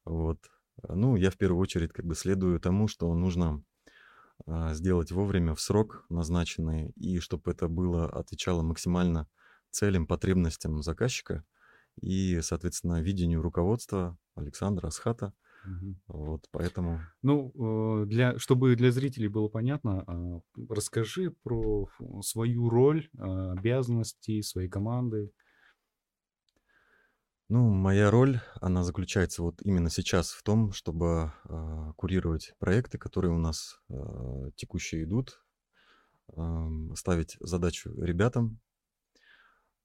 Вот. 0.05 0.39
А, 0.83 0.95
Ну, 0.95 1.15
я 1.17 1.31
в 1.31 1.37
первую 1.37 1.61
очередь 1.61 1.93
как 1.93 2.05
бы 2.05 2.15
следую 2.15 2.59
тому, 2.59 2.87
что 2.87 3.13
нужно 3.15 3.63
а, 4.47 4.73
сделать 4.73 5.11
вовремя, 5.11 5.55
в 5.55 5.61
срок 5.61 6.05
назначенный, 6.09 6.89
и 6.91 7.19
чтобы 7.19 7.51
это 7.51 7.67
было, 7.67 8.09
отвечало 8.09 8.61
максимально 8.63 9.27
целям, 9.71 10.07
потребностям 10.07 10.81
заказчика 10.83 11.43
и, 12.01 12.39
соответственно, 12.41 13.01
видению 13.01 13.41
руководства 13.41 14.17
Александра 14.35 14.87
Асхата. 14.87 15.33
Мгм. 15.63 16.01
Вот, 16.08 16.48
поэтому 16.51 17.12
Ну, 17.22 18.03
э, 18.03 18.05
для, 18.05 18.38
чтобы 18.38 18.75
для 18.75 18.91
зрителей 18.91 19.29
было 19.29 19.48
понятно, 19.48 20.03
а, 20.05 20.41
расскажи 20.70 21.32
про 21.43 21.88
свою 22.22 22.70
роль, 22.70 23.10
а, 23.17 23.53
обязанности 23.53 24.41
своей 24.41 24.67
команды. 24.70 25.32
Ну, 27.50 27.70
моя 27.70 28.10
роль, 28.10 28.39
она 28.62 28.84
заключается 28.84 29.43
вот 29.43 29.62
именно 29.63 29.89
сейчас 29.89 30.32
в 30.32 30.43
том, 30.43 30.72
чтобы 30.72 31.34
а, 31.43 31.93
курировать 31.98 32.53
проекты, 32.58 32.98
которые 32.98 33.32
у 33.34 33.38
нас 33.38 33.79
а, 33.89 34.50
текущие 34.55 35.03
идут, 35.03 35.43
ам, 36.36 36.96
ставить 36.96 37.38
задачу 37.39 37.93
ребятам 38.01 38.60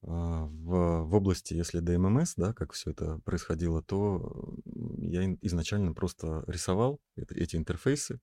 в, 0.01 1.03
в 1.03 1.15
области, 1.15 1.53
если 1.53 1.79
ДММС, 1.79 2.35
да, 2.35 2.53
как 2.53 2.73
все 2.73 2.91
это 2.91 3.19
происходило, 3.25 3.81
то 3.81 4.55
я 4.97 5.35
изначально 5.41 5.93
просто 5.93 6.43
рисовал 6.47 7.01
эти 7.17 7.57
интерфейсы, 7.57 8.21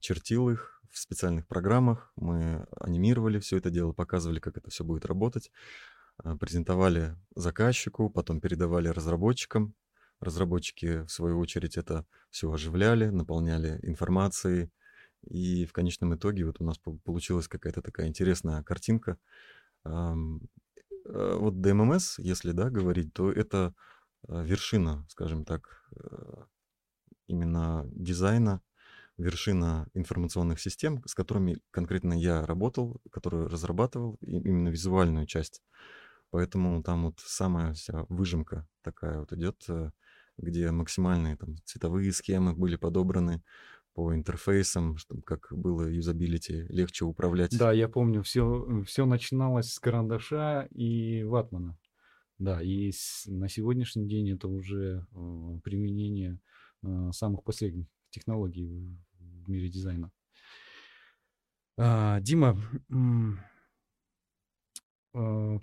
чертил 0.00 0.50
их 0.50 0.80
в 0.90 0.98
специальных 0.98 1.48
программах, 1.48 2.12
мы 2.14 2.66
анимировали 2.78 3.40
все 3.40 3.56
это 3.56 3.70
дело, 3.70 3.92
показывали, 3.92 4.38
как 4.38 4.56
это 4.56 4.70
все 4.70 4.84
будет 4.84 5.04
работать, 5.06 5.50
а, 6.18 6.36
презентовали 6.36 7.16
заказчику, 7.34 8.10
потом 8.10 8.40
передавали 8.40 8.88
разработчикам. 8.88 9.74
Разработчики, 10.20 11.02
в 11.02 11.08
свою 11.08 11.38
очередь, 11.38 11.76
это 11.76 12.06
все 12.30 12.50
оживляли, 12.50 13.06
наполняли 13.08 13.80
информацией. 13.82 14.70
И 15.28 15.66
в 15.66 15.72
конечном 15.72 16.14
итоге 16.14 16.44
вот 16.44 16.60
у 16.60 16.64
нас 16.64 16.78
пол- 16.78 17.00
получилась 17.04 17.48
какая-то 17.48 17.82
такая 17.82 18.06
интересная 18.06 18.62
картинка. 18.62 19.18
Э, 21.06 21.36
Вот 21.38 21.60
ДММС, 21.60 22.18
если 22.18 22.52
да, 22.52 22.70
говорить, 22.70 23.12
то 23.12 23.30
это 23.30 23.74
э, 24.28 24.44
вершина, 24.44 25.06
скажем 25.08 25.44
так, 25.44 25.84
э, 25.96 26.44
именно 27.26 27.84
дизайна, 27.86 28.62
вершина 29.18 29.88
информационных 29.94 30.60
систем, 30.60 31.02
с 31.06 31.14
которыми 31.14 31.60
конкретно 31.70 32.14
я 32.14 32.46
работал, 32.46 33.00
которые 33.10 33.46
разрабатывал 33.48 34.16
именно 34.22 34.68
визуальную 34.70 35.26
часть. 35.26 35.62
Поэтому 36.30 36.82
там 36.82 37.04
вот 37.06 37.20
самая 37.20 37.74
вся 37.74 38.06
выжимка 38.08 38.66
такая 38.82 39.20
вот 39.20 39.32
идет, 39.32 39.64
где 40.36 40.70
максимальные 40.72 41.36
там 41.36 41.56
цветовые 41.64 42.12
схемы 42.12 42.54
были 42.54 42.76
подобраны 42.76 43.42
по 43.94 44.14
интерфейсам, 44.14 44.96
чтобы 44.96 45.22
как 45.22 45.48
было 45.50 45.88
юзабилити 45.88 46.66
легче 46.68 47.04
управлять. 47.04 47.56
Да, 47.56 47.72
я 47.72 47.88
помню, 47.88 48.22
все, 48.22 48.82
все 48.86 49.06
начиналось 49.06 49.72
с 49.72 49.78
карандаша 49.78 50.68
и 50.70 51.22
ватмана. 51.22 51.78
Да, 52.38 52.60
и 52.60 52.90
с- 52.90 53.26
на 53.26 53.48
сегодняшний 53.48 54.08
день 54.08 54.30
это 54.30 54.48
уже 54.48 55.06
э, 55.12 55.58
применение 55.62 56.40
э, 56.82 57.10
самых 57.12 57.44
последних 57.44 57.86
технологий 58.10 58.66
в 58.66 59.04
в 59.44 59.48
мире 59.50 59.68
дизайна. 59.68 60.10
А, 61.76 62.20
Дима, 62.20 62.56
э, 65.14 65.58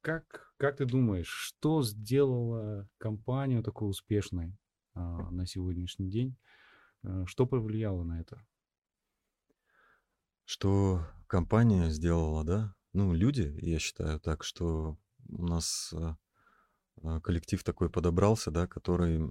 как, 0.00 0.52
как 0.56 0.76
ты 0.76 0.84
думаешь, 0.84 1.28
что 1.28 1.82
сделало 1.82 2.88
компанию 2.98 3.62
такой 3.62 3.90
успешной 3.90 4.56
а, 4.94 5.30
на 5.30 5.46
сегодняшний 5.46 6.10
день? 6.10 6.36
Э, 7.04 7.24
Что 7.26 7.46
повлияло 7.46 8.02
на 8.02 8.20
это? 8.20 8.44
Что 10.44 11.06
компания 11.26 11.90
сделала, 11.90 12.44
да? 12.44 12.74
Ну, 12.92 13.14
люди, 13.14 13.56
я 13.60 13.78
считаю 13.78 14.20
так, 14.20 14.44
что 14.44 14.98
у 15.28 15.46
нас 15.46 15.92
а, 15.94 16.16
а, 17.02 17.20
коллектив 17.20 17.62
такой 17.64 17.90
подобрался, 17.90 18.50
да, 18.50 18.66
который 18.66 19.30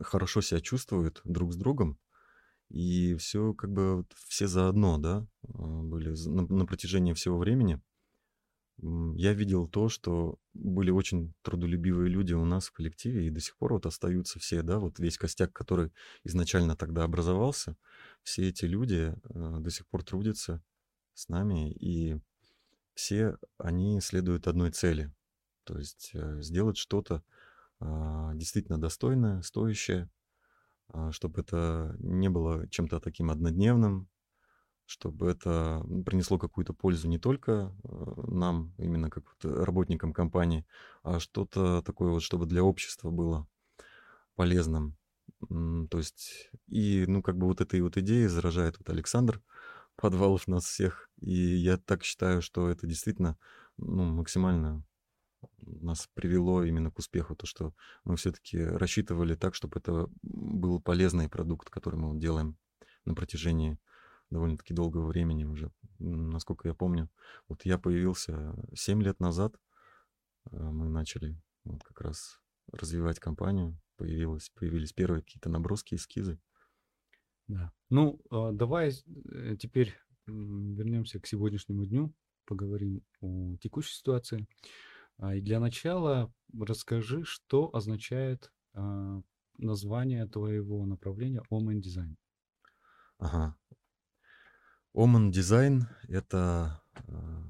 хорошо 0.00 0.42
себя 0.42 0.60
чувствует 0.60 1.20
друг 1.24 1.52
с 1.52 1.56
другом. 1.56 1.98
И 2.68 3.14
все 3.16 3.52
как 3.54 3.70
бы 3.70 4.06
все 4.14 4.46
заодно, 4.46 4.98
да, 4.98 5.26
были 5.42 6.14
на, 6.28 6.42
на 6.46 6.66
протяжении 6.66 7.12
всего 7.12 7.38
времени. 7.38 7.80
Я 8.82 9.32
видел 9.32 9.68
то, 9.68 9.88
что 9.88 10.38
были 10.54 10.90
очень 10.90 11.34
трудолюбивые 11.42 12.08
люди 12.08 12.32
у 12.32 12.44
нас 12.44 12.66
в 12.66 12.72
коллективе, 12.72 13.26
и 13.26 13.30
до 13.30 13.40
сих 13.40 13.56
пор 13.56 13.74
вот 13.74 13.86
остаются 13.86 14.40
все, 14.40 14.62
да, 14.62 14.80
вот 14.80 14.98
весь 14.98 15.18
костяк, 15.18 15.52
который 15.52 15.92
изначально 16.24 16.76
тогда 16.76 17.04
образовался, 17.04 17.76
все 18.24 18.48
эти 18.48 18.64
люди 18.64 19.14
э, 19.34 19.56
до 19.60 19.70
сих 19.70 19.86
пор 19.86 20.02
трудятся 20.02 20.62
с 21.14 21.28
нами, 21.28 21.70
и 21.72 22.20
все 22.94 23.38
они 23.56 24.00
следуют 24.00 24.48
одной 24.48 24.72
цели, 24.72 25.12
то 25.62 25.78
есть 25.78 26.10
э, 26.14 26.42
сделать 26.42 26.76
что-то 26.76 27.22
а, 27.84 28.32
действительно 28.34 28.80
достойное, 28.80 29.42
стоящее, 29.42 30.08
а, 30.88 31.10
чтобы 31.10 31.40
это 31.40 31.96
не 31.98 32.28
было 32.28 32.68
чем-то 32.68 33.00
таким 33.00 33.30
однодневным, 33.30 34.08
чтобы 34.86 35.30
это 35.30 35.84
принесло 36.04 36.38
какую-то 36.38 36.72
пользу 36.74 37.08
не 37.08 37.18
только 37.18 37.74
э, 37.84 38.14
нам, 38.28 38.74
именно 38.78 39.10
как 39.10 39.24
работникам 39.42 40.12
компании, 40.12 40.66
а 41.02 41.18
что-то 41.20 41.82
такое 41.82 42.10
вот, 42.10 42.22
чтобы 42.22 42.46
для 42.46 42.62
общества 42.62 43.10
было 43.10 43.46
полезным. 44.34 44.96
То 45.90 45.98
есть, 45.98 46.50
и, 46.68 47.04
ну, 47.08 47.22
как 47.22 47.36
бы 47.36 47.46
вот 47.46 47.60
этой 47.60 47.80
вот 47.80 47.96
идеей 47.96 48.28
заражает 48.28 48.78
вот 48.78 48.90
Александр 48.90 49.42
Подвалов 49.96 50.46
нас 50.46 50.64
всех. 50.64 51.10
И 51.20 51.32
я 51.32 51.78
так 51.78 52.04
считаю, 52.04 52.42
что 52.42 52.68
это 52.68 52.86
действительно, 52.86 53.36
ну, 53.76 54.04
максимально 54.04 54.84
нас 55.66 56.08
привело 56.14 56.62
именно 56.62 56.90
к 56.90 56.98
успеху, 56.98 57.34
то, 57.34 57.46
что 57.46 57.74
мы 58.04 58.16
все-таки 58.16 58.62
рассчитывали 58.62 59.34
так, 59.34 59.54
чтобы 59.54 59.78
это 59.78 60.08
был 60.22 60.80
полезный 60.80 61.28
продукт, 61.28 61.70
который 61.70 61.98
мы 61.98 62.18
делаем 62.18 62.56
на 63.04 63.14
протяжении 63.14 63.78
довольно-таки 64.32 64.74
долгого 64.74 65.06
времени 65.06 65.44
уже, 65.44 65.70
насколько 65.98 66.68
я 66.68 66.74
помню. 66.74 67.08
Вот 67.48 67.64
я 67.64 67.78
появился 67.78 68.54
7 68.74 69.02
лет 69.02 69.20
назад, 69.20 69.54
э, 70.50 70.56
мы 70.56 70.88
начали 70.88 71.40
вот 71.64 71.82
как 71.82 72.00
раз 72.00 72.40
развивать 72.72 73.20
компанию, 73.20 73.78
появилось, 73.96 74.50
появились 74.50 74.92
первые 74.92 75.22
какие-то 75.22 75.50
наброски, 75.50 75.94
эскизы. 75.94 76.40
Да. 77.48 77.72
Ну, 77.90 78.20
а, 78.30 78.52
давай 78.52 78.90
э, 78.90 79.56
теперь 79.58 79.94
вернемся 80.26 81.20
к 81.20 81.26
сегодняшнему 81.26 81.84
дню, 81.84 82.14
поговорим 82.46 83.02
о 83.20 83.56
текущей 83.58 83.94
ситуации. 83.94 84.46
А, 85.18 85.34
и 85.34 85.40
для 85.40 85.60
начала 85.60 86.32
расскажи, 86.58 87.24
что 87.24 87.74
означает 87.74 88.50
а, 88.74 89.20
название 89.58 90.26
твоего 90.26 90.86
направления 90.86 91.42
Omen 91.50 91.80
Design. 91.80 92.14
Ага. 93.18 93.56
Omen 94.94 95.30
Design— 95.30 95.82
это 96.08 96.82
а, 96.94 97.42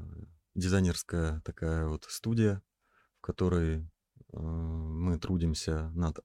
дизайнерская 0.55 1.41
такая 1.41 1.87
вот 1.87 2.07
студия, 2.09 2.63
в 3.19 3.21
которой 3.23 3.89
мы 4.35 5.19
трудимся 5.19 5.91
над 5.91 6.21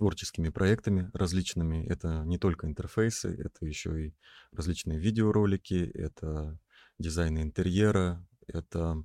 творческими 0.00 0.48
проектами 0.48 1.10
различными. 1.12 1.86
Это 1.86 2.24
не 2.24 2.38
только 2.38 2.66
интерфейсы, 2.66 3.34
это 3.38 3.66
еще 3.66 4.06
и 4.06 4.14
различные 4.50 4.98
видеоролики, 4.98 5.90
это 5.94 6.58
дизайн 6.98 7.42
интерьера, 7.42 8.26
это 8.46 9.04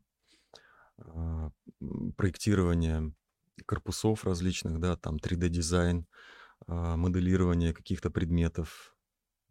а, 0.97 1.51
проектирование 2.15 3.13
корпусов 3.65 4.23
различных, 4.23 4.79
да, 4.79 4.95
там 4.95 5.17
3D-дизайн, 5.17 6.07
а, 6.67 6.95
моделирование 6.95 7.73
каких-то 7.73 8.09
предметов, 8.09 8.94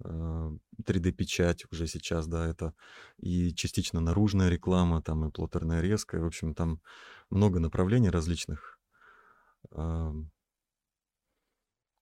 3D-печать 0.03 1.65
а, 1.65 1.69
уже 1.71 1.87
сейчас, 1.87 2.27
да, 2.27 2.47
это 2.47 2.75
и 3.19 3.55
частично 3.55 4.01
наружная 4.01 4.49
реклама, 4.49 5.03
там 5.03 5.27
и 5.27 5.31
плоттерная 5.31 5.81
резка, 5.81 6.21
в 6.21 6.27
общем, 6.27 6.55
там 6.55 6.81
много 7.31 7.61
направлений 7.61 8.11
различных. 8.11 8.79
В 9.71 10.27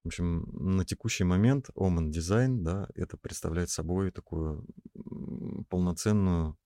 общем, 0.05 0.49
на 0.53 0.85
текущий 0.85 1.23
момент 1.23 1.71
Omen 1.77 2.11
Design, 2.11 2.63
да, 2.63 2.89
это 2.95 3.17
представляет 3.17 3.71
собой 3.71 4.11
такую 4.11 4.67
полноценную 5.69 6.59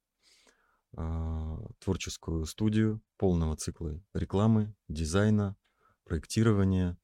а, 0.97 1.59
творческую 1.81 2.47
студию 2.47 3.03
полного 3.19 3.57
цикла 3.57 4.01
рекламы, 4.15 4.75
дизайна, 4.89 5.57
проектирования. 6.05 6.97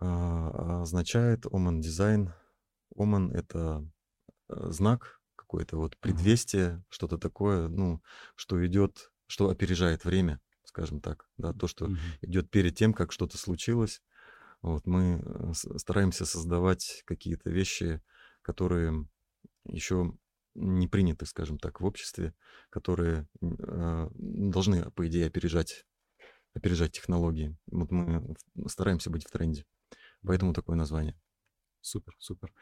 А, 0.00 0.82
означает 0.82 1.44
Oman 1.46 1.80
Design. 1.80 2.32
Oman— 2.96 3.32
это 3.34 3.86
э, 4.48 4.70
знак, 4.70 5.20
какое-то 5.36 5.76
вот 5.76 5.96
предвестие, 5.98 6.82
что-то 6.88 7.18
такое, 7.18 7.68
ну, 7.68 8.02
что 8.34 8.64
идет, 8.66 9.12
что 9.26 9.50
опережает 9.50 10.04
время, 10.04 10.40
скажем 10.64 11.00
так, 11.00 11.28
да, 11.36 11.52
то, 11.52 11.66
что 11.66 11.90
идет 12.22 12.50
перед 12.50 12.76
тем, 12.76 12.94
как 12.94 13.12
что-то 13.12 13.36
случилось. 13.36 14.02
Вот 14.62 14.86
мы 14.86 15.22
э, 15.22 15.52
стараемся 15.76 16.24
создавать 16.24 17.02
какие-то 17.04 17.50
вещи, 17.50 18.02
которые 18.40 19.06
еще 19.64 20.14
не 20.54 20.88
приняты, 20.88 21.26
скажем 21.26 21.58
так, 21.58 21.80
в 21.80 21.84
обществе, 21.84 22.34
которые 22.70 23.28
э, 23.42 24.08
должны, 24.14 24.90
по 24.92 25.06
идее, 25.06 25.26
опережать, 25.26 25.84
опережать 26.54 26.92
технологии. 26.92 27.56
Вот 27.66 27.90
мы 27.90 28.34
стараемся 28.66 29.10
быть 29.10 29.26
в 29.26 29.30
тренде. 29.30 29.66
Поэтому 30.22 30.52
такое 30.52 30.76
название. 30.76 31.18
Супер, 31.80 32.14
супер. 32.18 32.52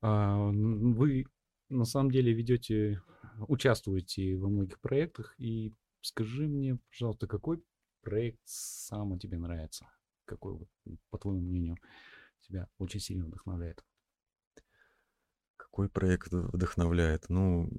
А, 0.00 0.50
вы 0.50 1.26
на 1.68 1.84
самом 1.84 2.10
деле 2.10 2.32
ведете, 2.32 3.02
участвуете 3.48 4.36
во 4.36 4.48
многих 4.48 4.80
проектах. 4.80 5.34
И 5.38 5.74
скажи 6.00 6.48
мне, 6.48 6.78
пожалуйста, 6.90 7.26
какой 7.26 7.62
проект 8.02 8.40
самый 8.44 9.18
тебе 9.18 9.38
нравится? 9.38 9.86
Какой, 10.24 10.58
по 11.10 11.18
твоему 11.18 11.40
мнению, 11.40 11.76
тебя 12.40 12.68
очень 12.78 13.00
сильно 13.00 13.26
вдохновляет? 13.26 13.84
Какой 15.56 15.88
проект 15.88 16.32
вдохновляет? 16.32 17.28
Ну, 17.28 17.70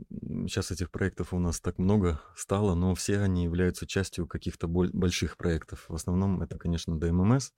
сейчас 0.48 0.72
этих 0.72 0.92
проектов 0.92 1.34
у 1.34 1.40
нас 1.40 1.60
так 1.60 1.78
много 1.78 2.22
стало, 2.36 2.76
но 2.76 2.96
все 2.96 3.20
они 3.20 3.44
являются 3.44 3.86
частью 3.86 4.28
каких-то 4.28 4.68
больших 4.68 5.36
проектов. 5.36 5.86
В 5.90 5.96
основном 5.96 6.42
это, 6.42 6.58
конечно, 6.58 6.94
DMMS. 6.94 7.52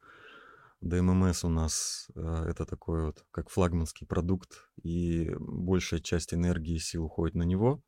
DMMS 0.83 1.45
у 1.45 1.49
нас 1.49 2.09
э, 2.13 2.45
это 2.49 2.65
такой 2.65 3.05
вот 3.05 3.25
как 3.31 3.49
флагманский 3.49 4.05
продукт, 4.05 4.69
и 4.81 5.33
большая 5.39 6.01
часть 6.01 6.33
энергии 6.33 6.75
и 6.75 6.79
сил 6.79 7.05
уходит 7.05 7.35
на 7.35 7.43
него, 7.43 7.81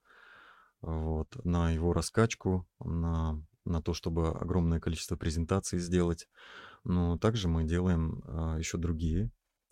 вот, 0.81 1.43
на 1.43 1.71
его 1.71 1.91
раскачку, 1.91 2.65
на, 2.79 3.43
на 3.65 3.81
то, 3.81 3.93
чтобы 3.93 4.29
огромное 4.29 4.79
количество 4.79 5.17
презентаций 5.17 5.79
сделать. 5.79 6.29
Но 6.85 7.17
также 7.17 7.49
мы 7.49 7.65
делаем 7.65 8.23
а, 8.27 8.57
еще 8.57 8.77
другие 8.77 9.31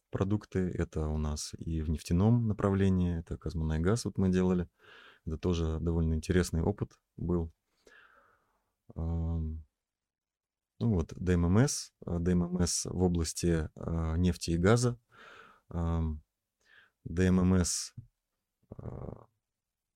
продукты. 0.09 0.59
Это 0.59 1.07
у 1.07 1.17
нас 1.17 1.53
и 1.59 1.81
в 1.81 1.89
нефтяном 1.89 2.47
направлении, 2.47 3.19
это 3.19 3.37
Казмунайгаз 3.37 4.05
вот 4.05 4.17
мы 4.17 4.29
делали. 4.29 4.67
Это 5.25 5.37
тоже 5.37 5.79
довольно 5.79 6.15
интересный 6.15 6.61
опыт 6.61 6.91
был. 7.15 7.53
Ну 10.83 10.95
вот, 10.95 11.13
ДММС, 11.15 11.91
ДММС 12.05 12.85
в 12.87 13.03
области 13.03 13.69
а, 13.75 14.17
нефти 14.17 14.51
и 14.51 14.57
газа, 14.57 14.99
ДММС 17.05 17.93
а, 18.77 19.25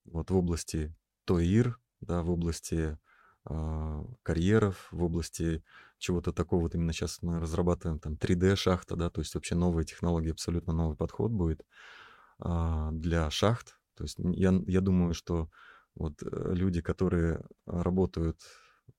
вот 0.05 0.31
в 0.31 0.35
области 0.37 0.95
ТОИР, 1.25 1.77
да, 1.99 2.23
в 2.23 2.29
области 2.29 2.97
а, 3.43 4.05
карьеров, 4.23 4.87
в 4.91 5.03
области 5.03 5.61
чего-то 5.97 6.31
такого. 6.31 6.61
Вот 6.61 6.75
именно 6.75 6.93
сейчас 6.93 7.21
мы 7.21 7.37
разрабатываем 7.41 7.99
там 7.99 8.13
3D-шахта, 8.13 8.95
да, 8.95 9.09
то 9.09 9.19
есть 9.19 9.35
вообще 9.35 9.55
новые 9.55 9.85
технологии, 9.85 10.31
абсолютно 10.31 10.71
новый 10.71 10.95
подход 10.95 11.31
будет 11.31 11.65
а, 12.39 12.91
для 12.93 13.29
шахт. 13.29 13.77
То 13.95 14.05
есть 14.05 14.19
я, 14.19 14.53
я 14.67 14.79
думаю, 14.79 15.13
что 15.13 15.49
вот 15.95 16.23
э, 16.23 16.53
люди, 16.53 16.79
которые 16.79 17.43
работают 17.65 18.39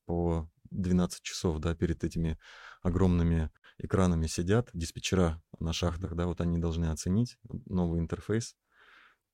по 0.05 0.47
12 0.71 1.21
часов, 1.21 1.59
да, 1.59 1.75
перед 1.75 2.03
этими 2.03 2.37
огромными 2.81 3.51
экранами 3.77 4.27
сидят, 4.27 4.69
диспетчера 4.73 5.41
на 5.59 5.73
шахтах, 5.73 6.15
да, 6.15 6.25
вот 6.25 6.41
они 6.41 6.57
должны 6.57 6.87
оценить 6.87 7.37
новый 7.65 7.99
интерфейс. 7.99 8.55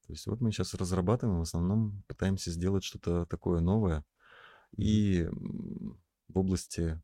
То 0.06 0.14
есть 0.14 0.28
вот 0.28 0.40
мы 0.40 0.52
сейчас 0.52 0.74
разрабатываем, 0.76 1.40
в 1.40 1.44
основном 1.44 2.04
пытаемся 2.08 2.52
сделать 2.52 2.84
что-то 2.84 3.26
такое 3.26 3.60
новое. 3.60 4.06
И 4.78 5.28
в 6.28 6.38
области 6.38 7.02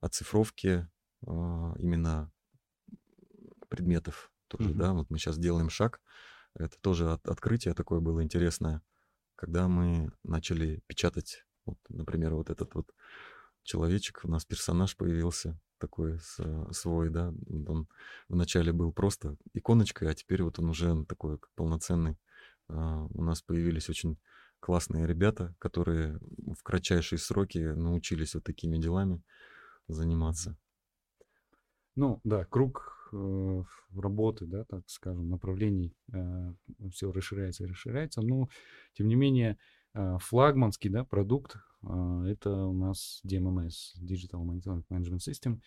оцифровки 0.00 0.88
а, 1.26 1.74
именно 1.78 2.32
предметов 3.68 4.32
тоже, 4.48 4.70
mm-hmm. 4.70 4.74
да, 4.74 4.92
вот 4.92 5.10
мы 5.10 5.18
сейчас 5.18 5.38
делаем 5.38 5.70
шаг. 5.70 6.00
Это 6.54 6.76
тоже 6.80 7.12
от, 7.12 7.28
открытие 7.28 7.74
такое 7.74 8.00
было 8.00 8.22
интересное, 8.22 8.82
когда 9.34 9.68
мы 9.68 10.10
начали 10.24 10.82
печатать, 10.86 11.44
вот, 11.64 11.78
например, 11.88 12.34
вот 12.34 12.50
этот 12.50 12.74
вот 12.74 12.92
человечек, 13.66 14.20
у 14.24 14.28
нас 14.28 14.44
персонаж 14.44 14.96
появился, 14.96 15.58
такой 15.78 16.18
свой, 16.70 17.10
да. 17.10 17.34
Он 17.66 17.88
вначале 18.28 18.72
был 18.72 18.92
просто 18.92 19.36
иконочкой, 19.52 20.10
а 20.10 20.14
теперь 20.14 20.42
вот 20.42 20.58
он 20.58 20.70
уже 20.70 21.04
такой 21.04 21.38
полноценный. 21.54 22.16
А, 22.68 23.06
у 23.10 23.22
нас 23.22 23.42
появились 23.42 23.88
очень 23.88 24.18
классные 24.60 25.06
ребята, 25.06 25.54
которые 25.58 26.18
в 26.58 26.62
кратчайшие 26.62 27.18
сроки 27.18 27.58
научились 27.58 28.34
вот 28.34 28.44
такими 28.44 28.78
делами 28.78 29.22
заниматься. 29.86 30.56
Ну, 31.94 32.20
да, 32.24 32.44
круг 32.44 33.08
э, 33.12 33.62
работы, 33.94 34.46
да, 34.46 34.64
так 34.64 34.82
скажем, 34.86 35.30
направлений 35.30 35.94
э, 36.12 36.52
все 36.92 37.10
расширяется 37.12 37.64
и 37.64 37.68
расширяется, 37.68 38.20
но, 38.20 38.48
тем 38.92 39.08
не 39.08 39.14
менее, 39.14 39.56
э, 39.94 40.18
флагманский, 40.20 40.90
да, 40.90 41.04
продукт 41.04 41.56
э, 41.56 41.58
это 42.26 42.50
у 42.50 42.72
нас 42.72 43.20
DMMS, 43.24 43.94
Digital 44.00 44.44
Monitoring 44.44 44.84
Management 44.90 45.18
System. 45.18 45.60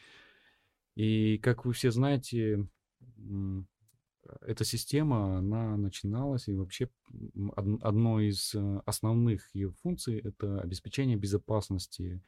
И, 0.96 1.38
как 1.38 1.66
вы 1.66 1.74
все 1.74 1.92
знаете, 1.92 2.68
эта 4.42 4.64
система, 4.64 5.38
она 5.38 5.78
начиналась, 5.78 6.48
и 6.48 6.56
вообще 6.56 6.90
одной 7.82 8.28
из 8.28 8.54
э, 8.54 8.82
основных 8.86 9.54
ее 9.56 9.72
функций 9.72 10.20
это 10.20 10.60
обеспечение 10.62 11.18
безопасности 11.18 12.22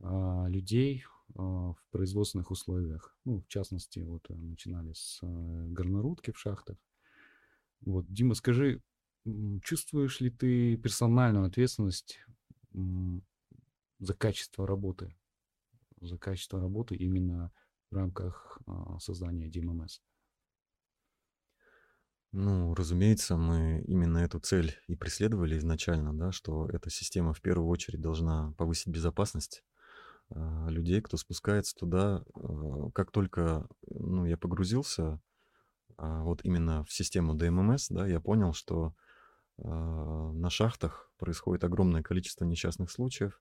а, 0.00 0.46
людей 0.48 1.04
а, 1.34 1.72
в 1.72 1.78
производственных 1.90 2.50
условиях. 2.50 3.16
Ну, 3.24 3.40
в 3.40 3.48
частности, 3.48 4.00
вот 4.00 4.24
э, 4.30 4.34
начинали 4.34 4.92
с 4.94 5.20
а, 5.22 5.26
горнорудки 5.26 6.32
в 6.32 6.38
шахтах. 6.38 6.76
Вот, 7.82 8.06
Дима, 8.12 8.34
скажи, 8.34 8.82
чувствуешь 9.62 10.20
ли 10.20 10.30
ты 10.30 10.76
персональную 10.76 11.46
ответственность 11.46 12.20
за 12.72 14.14
качество 14.14 14.66
работы, 14.66 15.14
за 16.00 16.18
качество 16.18 16.60
работы 16.60 16.96
именно 16.96 17.52
в 17.90 17.96
рамках 17.96 18.60
создания 18.98 19.48
DMMS? 19.48 20.00
Ну, 22.32 22.74
разумеется, 22.74 23.36
мы 23.36 23.84
именно 23.86 24.16
эту 24.18 24.38
цель 24.40 24.74
и 24.86 24.96
преследовали 24.96 25.58
изначально, 25.58 26.14
да, 26.14 26.32
что 26.32 26.66
эта 26.66 26.88
система 26.88 27.34
в 27.34 27.42
первую 27.42 27.68
очередь 27.68 28.00
должна 28.00 28.54
повысить 28.56 28.88
безопасность 28.88 29.62
а, 30.30 30.68
людей, 30.70 31.02
кто 31.02 31.18
спускается 31.18 31.76
туда. 31.76 32.24
А, 32.34 32.90
как 32.94 33.10
только 33.10 33.68
ну, 33.86 34.24
я 34.24 34.38
погрузился 34.38 35.20
а, 35.98 36.22
вот 36.22 36.42
именно 36.42 36.84
в 36.84 36.92
систему 36.92 37.34
ДММС, 37.34 37.88
да, 37.90 38.06
я 38.06 38.18
понял, 38.20 38.54
что 38.54 38.94
на 39.58 40.48
шахтах 40.48 41.11
происходит 41.22 41.64
огромное 41.64 42.02
количество 42.02 42.44
несчастных 42.44 42.90
случаев, 42.90 43.40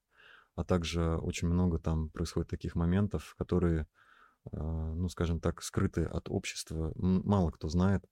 а 0.56 0.64
также 0.64 1.18
очень 1.18 1.48
много 1.48 1.80
там 1.80 2.10
происходит 2.10 2.50
таких 2.50 2.76
моментов, 2.76 3.36
которые, 3.38 3.88
ну, 4.52 5.10
скажем 5.10 5.40
так, 5.40 5.64
скрыты 5.64 6.04
от 6.04 6.30
общества. 6.30 6.94
Мало 6.96 7.52
кто 7.52 7.70
знает 7.70 8.06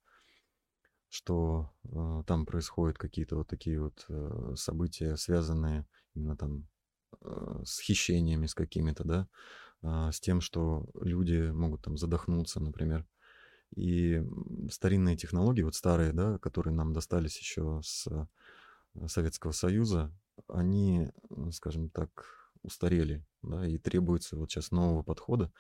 что 1.10 1.72
э, 1.84 2.24
там 2.28 2.46
происходят 2.46 2.98
какие-то 2.98 3.36
вот 3.36 3.48
такие 3.48 3.82
вот 3.82 4.06
э, 4.08 4.54
события, 4.56 5.18
связанные 5.18 5.86
именно 6.14 6.38
там 6.38 6.68
э, 7.22 7.62
с 7.66 7.80
хищениями, 7.82 8.46
с 8.46 8.54
какими-то, 8.54 9.04
да, 9.04 9.28
э, 9.82 10.12
с 10.12 10.20
тем, 10.20 10.40
что 10.40 10.88
люди 11.02 11.50
могут 11.52 11.82
там 11.82 11.98
задохнуться, 11.98 12.60
например. 12.60 13.08
И 13.76 14.24
старинные 14.70 15.16
технологии, 15.18 15.64
вот 15.64 15.76
старые, 15.76 16.14
да, 16.14 16.38
которые 16.40 16.74
нам 16.74 16.94
достались 16.94 17.40
еще 17.40 17.82
с 17.84 18.08
э, 18.08 18.28
Советского 19.08 19.52
Союза, 19.52 20.12
они, 20.48 21.10
скажем 21.52 21.90
так, 21.90 22.40
устарели, 22.62 23.26
да, 23.42 23.66
и 23.66 23.78
требуется 23.78 24.36
вот 24.36 24.52
сейчас 24.52 24.72
нового 24.72 25.04
подхода. 25.04 25.52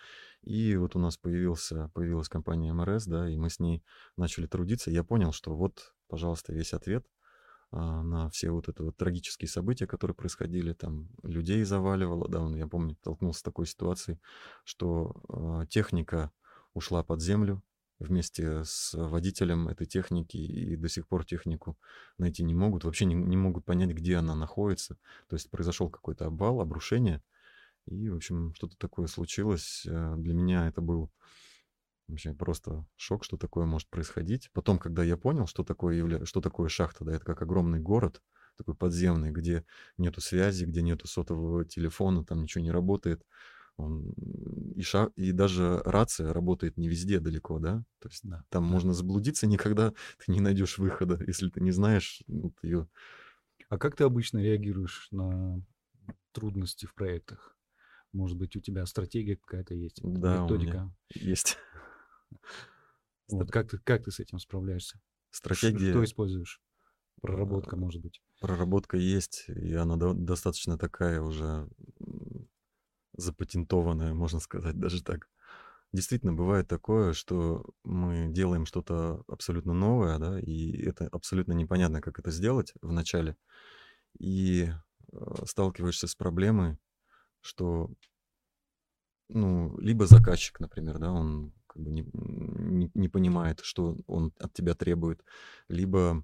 И 0.41 0.75
вот 0.75 0.95
у 0.95 0.99
нас 0.99 1.17
появился, 1.17 1.89
появилась 1.93 2.29
компания 2.29 2.73
МРС, 2.73 3.05
да, 3.05 3.29
и 3.29 3.37
мы 3.37 3.49
с 3.49 3.59
ней 3.59 3.83
начали 4.17 4.47
трудиться. 4.47 4.91
Я 4.91 5.03
понял, 5.03 5.31
что 5.31 5.55
вот, 5.55 5.93
пожалуйста, 6.07 6.53
весь 6.53 6.73
ответ 6.73 7.05
а, 7.71 8.03
на 8.03 8.29
все 8.29 8.51
вот 8.51 8.67
это 8.67 8.83
вот 8.83 8.97
трагические 8.97 9.47
события, 9.47 9.87
которые 9.87 10.15
происходили, 10.15 10.73
там 10.73 11.09
людей 11.23 11.63
заваливало, 11.63 12.27
да, 12.27 12.45
я 12.57 12.67
помню, 12.67 12.95
столкнулся 12.95 13.39
с 13.39 13.43
такой 13.43 13.65
ситуацией, 13.65 14.19
что 14.63 15.21
а, 15.29 15.65
техника 15.67 16.31
ушла 16.73 17.03
под 17.03 17.21
землю, 17.21 17.61
вместе 17.99 18.63
с 18.63 18.93
водителем 18.93 19.67
этой 19.67 19.85
техники 19.85 20.37
и 20.37 20.75
до 20.75 20.87
сих 20.87 21.07
пор 21.07 21.25
технику 21.25 21.77
найти 22.17 22.43
не 22.43 22.53
могут, 22.53 22.85
вообще 22.85 23.05
не, 23.05 23.15
не 23.15 23.37
могут 23.37 23.65
понять, 23.65 23.91
где 23.91 24.15
она 24.15 24.35
находится. 24.35 24.97
То 25.27 25.35
есть 25.35 25.49
произошел 25.49 25.89
какой-то 25.89 26.25
обвал, 26.25 26.61
обрушение, 26.61 27.21
и, 27.85 28.09
в 28.09 28.15
общем, 28.15 28.53
что-то 28.55 28.77
такое 28.77 29.07
случилось. 29.07 29.85
Э, 29.85 30.15
для 30.17 30.33
меня 30.33 30.67
это 30.67 30.81
был 30.81 31.11
вообще 32.07 32.33
просто 32.33 32.85
шок, 32.95 33.23
что 33.23 33.37
такое 33.37 33.65
может 33.65 33.89
происходить. 33.89 34.49
Потом, 34.53 34.79
когда 34.79 35.03
я 35.03 35.17
понял, 35.17 35.47
что 35.47 35.63
такое, 35.63 35.95
явля... 35.95 36.25
что 36.25 36.41
такое 36.41 36.69
шахта, 36.69 37.03
да, 37.03 37.13
это 37.13 37.25
как 37.25 37.41
огромный 37.41 37.79
город, 37.79 38.21
такой 38.57 38.75
подземный, 38.75 39.31
где 39.31 39.65
нету 39.97 40.21
связи, 40.21 40.65
где 40.65 40.81
нету 40.81 41.07
сотового 41.07 41.65
телефона, 41.65 42.23
там 42.23 42.41
ничего 42.41 42.63
не 42.63 42.71
работает, 42.71 43.25
он, 43.79 44.11
и, 44.75 44.81
ша, 44.81 45.09
и 45.15 45.31
даже 45.31 45.81
рация 45.85 46.33
работает 46.33 46.77
не 46.77 46.89
везде 46.89 47.19
далеко, 47.19 47.59
да? 47.59 47.83
То 47.99 48.09
есть 48.09 48.27
да, 48.27 48.43
там 48.49 48.65
да. 48.65 48.69
можно 48.69 48.93
заблудиться, 48.93 49.47
никогда 49.47 49.93
ты 50.25 50.31
не 50.31 50.41
найдешь 50.41 50.77
выхода, 50.77 51.19
если 51.25 51.49
ты 51.49 51.61
не 51.61 51.71
знаешь 51.71 52.21
вот 52.27 52.53
ее. 52.61 52.87
А 53.69 53.77
как 53.77 53.95
ты 53.95 54.03
обычно 54.03 54.39
реагируешь 54.39 55.07
на 55.11 55.63
трудности 56.31 56.85
в 56.85 56.93
проектах? 56.93 57.55
Может 58.11 58.37
быть, 58.37 58.55
у 58.55 58.59
тебя 58.59 58.85
стратегия 58.85 59.37
какая-то 59.37 59.75
есть, 59.75 59.99
да, 60.03 60.41
методика? 60.43 60.93
есть. 61.13 61.57
Вот 63.31 63.51
как 63.51 63.69
ты, 63.69 63.77
как 63.77 64.03
ты 64.03 64.09
с 64.09 64.19
этим 64.19 64.39
справляешься? 64.39 64.99
Стратегия... 65.29 65.91
Что 65.91 66.03
используешь? 66.03 66.59
Проработка, 67.21 67.75
а, 67.75 67.79
может 67.79 68.01
быть. 68.01 68.23
Проработка 68.41 68.97
есть, 68.97 69.45
и 69.49 69.75
она 69.75 69.97
достаточно 70.15 70.79
такая 70.79 71.21
уже 71.21 71.69
запатентованное, 73.19 74.13
можно 74.13 74.39
сказать, 74.39 74.77
даже 74.79 75.03
так. 75.03 75.29
Действительно, 75.91 76.33
бывает 76.33 76.67
такое, 76.67 77.13
что 77.13 77.65
мы 77.83 78.27
делаем 78.29 78.65
что-то 78.65 79.23
абсолютно 79.27 79.73
новое, 79.73 80.19
да, 80.19 80.39
и 80.39 80.83
это 80.83 81.07
абсолютно 81.07 81.53
непонятно, 81.53 81.99
как 82.01 82.19
это 82.19 82.29
сделать 82.29 82.73
вначале. 82.81 83.35
И 84.19 84.69
э, 85.11 85.17
сталкиваешься 85.45 86.07
с 86.07 86.15
проблемой, 86.15 86.77
что, 87.41 87.91
ну, 89.29 89.77
либо 89.79 90.05
заказчик, 90.05 90.59
например, 90.59 90.99
да, 90.99 91.11
он 91.11 91.53
как 91.65 91.81
бы 91.81 91.89
не, 91.91 92.05
не, 92.13 92.91
не 92.93 93.09
понимает, 93.09 93.61
что 93.61 93.97
он 94.05 94.31
от 94.39 94.53
тебя 94.53 94.75
требует, 94.75 95.23
либо 95.69 96.23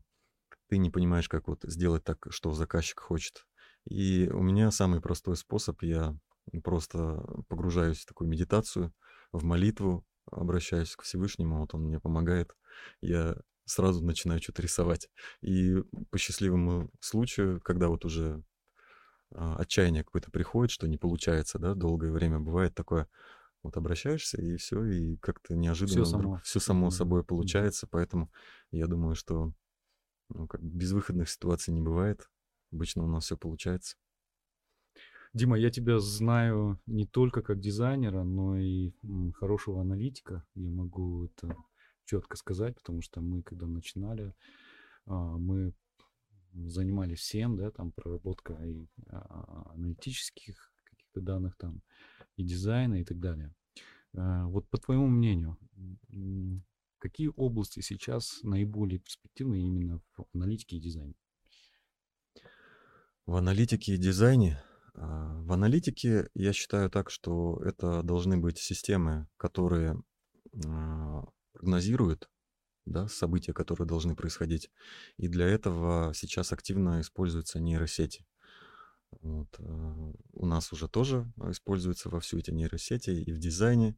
ты 0.68 0.78
не 0.78 0.92
понимаешь, 0.92 1.30
как 1.30 1.48
вот 1.48 1.64
сделать 1.64 2.04
так, 2.04 2.28
что 2.30 2.54
заказчик 2.54 3.00
хочет. 3.00 3.48
И 3.86 4.30
у 4.32 4.42
меня 4.42 4.72
самый 4.72 5.02
простой 5.02 5.38
способ, 5.38 5.82
я 5.84 6.18
просто 6.64 7.24
погружаюсь 7.48 8.00
в 8.00 8.06
такую 8.06 8.30
медитацию, 8.30 8.94
в 9.32 9.44
молитву, 9.44 10.06
обращаюсь 10.32 10.96
к 10.96 11.04
Всевышнему, 11.04 11.60
вот 11.60 11.74
он 11.74 11.84
мне 11.84 12.00
помогает. 12.00 12.56
Я 13.02 13.38
сразу 13.66 14.04
начинаю 14.04 14.42
что-то 14.42 14.62
рисовать. 14.62 15.10
И 15.42 15.76
по 16.12 16.18
счастливому 16.18 16.90
случаю, 17.00 17.60
когда 17.62 17.88
вот 17.88 18.06
уже 18.06 18.44
а, 19.34 19.58
отчаяние 19.58 20.04
какое-то 20.04 20.32
приходит, 20.32 20.72
что 20.72 20.88
не 20.88 20.98
получается, 20.98 21.60
да, 21.60 21.74
долгое 21.74 22.12
время 22.12 22.40
бывает 22.40 22.76
такое, 22.76 23.08
вот 23.64 23.78
обращаешься, 23.78 24.40
и 24.40 24.58
все, 24.58 24.84
и 24.86 25.18
как-то 25.18 25.56
неожиданно 25.56 26.04
все 26.04 26.12
само, 26.12 26.40
все 26.44 26.60
само 26.60 26.92
собой 26.92 27.24
получается, 27.24 27.88
поэтому 27.90 28.32
я 28.72 28.86
думаю, 28.86 29.16
что 29.16 29.54
ну, 30.30 30.48
как 30.48 30.62
безвыходных 30.62 31.30
ситуаций 31.30 31.74
не 31.74 31.82
бывает. 31.82 32.30
Обычно 32.72 33.04
у 33.04 33.08
нас 33.08 33.26
все 33.26 33.38
получается. 33.38 33.96
Дима, 35.36 35.60
я 35.60 35.70
тебя 35.70 36.00
знаю 36.00 36.80
не 36.86 37.06
только 37.06 37.42
как 37.42 37.60
дизайнера, 37.60 38.24
но 38.24 38.58
и 38.58 38.94
хорошего 39.34 39.82
аналитика. 39.82 40.46
Я 40.56 40.70
могу 40.70 41.26
это 41.26 41.54
четко 42.06 42.38
сказать, 42.38 42.78
потому 42.78 43.02
что 43.02 43.20
мы, 43.20 43.44
когда 43.44 43.68
начинали, 43.68 44.34
а, 45.06 45.38
мы 45.38 45.74
занимались 46.54 47.20
всем, 47.20 47.58
да, 47.58 47.70
там 47.70 47.92
проработка 47.92 48.54
и 48.64 48.88
а, 49.08 49.74
аналитических 49.74 50.72
каких-то 50.86 51.20
данных 51.20 51.58
там, 51.58 51.82
и 52.38 52.44
дизайна 52.44 53.02
и 53.02 53.04
так 53.04 53.20
далее. 53.20 53.54
А, 54.16 54.48
вот 54.48 54.70
по 54.70 54.78
твоему 54.78 55.08
мнению, 55.08 55.58
какие 56.98 57.30
области 57.36 57.82
сейчас 57.82 58.40
наиболее 58.44 59.00
перспективны 59.00 59.60
именно 59.60 60.00
в 60.16 60.24
аналитике 60.34 60.78
и 60.78 60.80
дизайне? 60.80 61.16
В 63.26 63.36
аналитике 63.36 63.96
и 63.96 63.98
дизайне 63.98 64.64
в 64.96 65.52
аналитике 65.52 66.30
я 66.34 66.54
считаю 66.54 66.90
так, 66.90 67.10
что 67.10 67.62
это 67.64 68.02
должны 68.04 68.38
быть 68.38 68.58
системы, 68.58 69.28
которые 69.38 70.02
а, 70.66 71.26
прогнозируют 71.54 72.30
да, 72.86 73.08
события, 73.08 73.54
которые 73.54 73.88
должны 73.88 74.16
происходить. 74.16 74.72
И 75.18 75.28
для 75.28 75.48
этого 75.48 76.14
сейчас 76.14 76.52
активно 76.54 77.02
используются 77.02 77.60
нейросети. 77.60 78.26
Вот. 79.22 79.48
э, 79.60 80.14
У 80.34 80.46
нас 80.46 80.72
уже 80.72 80.88
тоже 80.88 81.32
используются 81.50 82.10
во 82.10 82.20
всю 82.20 82.38
эти 82.38 82.52
нейросети 82.52 83.10
и 83.10 83.32
в 83.32 83.40
дизайне, 83.40 83.98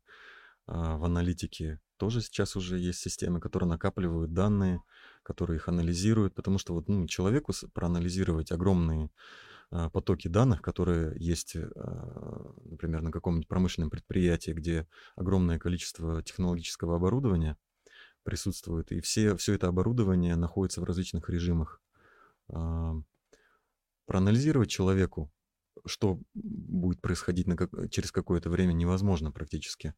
а, 0.68 0.98
в 0.98 1.06
аналитике 1.06 1.80
тоже 1.98 2.22
сейчас 2.22 2.56
уже 2.56 2.78
есть 2.78 3.00
системы, 3.00 3.40
которые 3.40 3.70
накапливают 3.70 4.34
данные, 4.34 4.82
которые 5.24 5.58
их 5.58 5.68
анализируют, 5.68 6.36
потому 6.36 6.58
что 6.58 6.74
вот 6.74 6.88
ну, 6.88 7.08
человеку 7.08 7.54
проанализировать 7.74 8.52
огромные 8.52 9.06
а, 9.06 9.10
потоки 9.70 10.28
данных, 10.28 10.62
которые 10.62 11.14
есть, 11.18 11.56
а, 11.56 12.54
например, 12.64 13.02
на 13.02 13.12
каком-нибудь 13.12 13.48
промышленном 13.48 13.90
предприятии, 13.90 14.52
где 14.52 14.88
огромное 15.16 15.60
количество 15.60 16.24
технологического 16.24 16.96
оборудования 16.96 17.58
присутствует, 18.24 18.92
и 18.92 19.02
все, 19.02 19.36
все 19.38 19.54
это 19.54 19.68
оборудование 19.68 20.36
находится 20.36 20.82
в 20.82 20.84
различных 20.84 21.30
режимах. 21.30 21.82
А, 22.50 22.96
Проанализировать 24.06 24.70
человеку, 24.70 25.30
что 25.86 26.22
будет 26.34 27.02
происходить 27.02 27.46
на 27.46 27.58
через 27.90 28.14
какое-то 28.14 28.50
время, 28.50 28.72
невозможно 28.72 29.34
практически. 29.34 29.94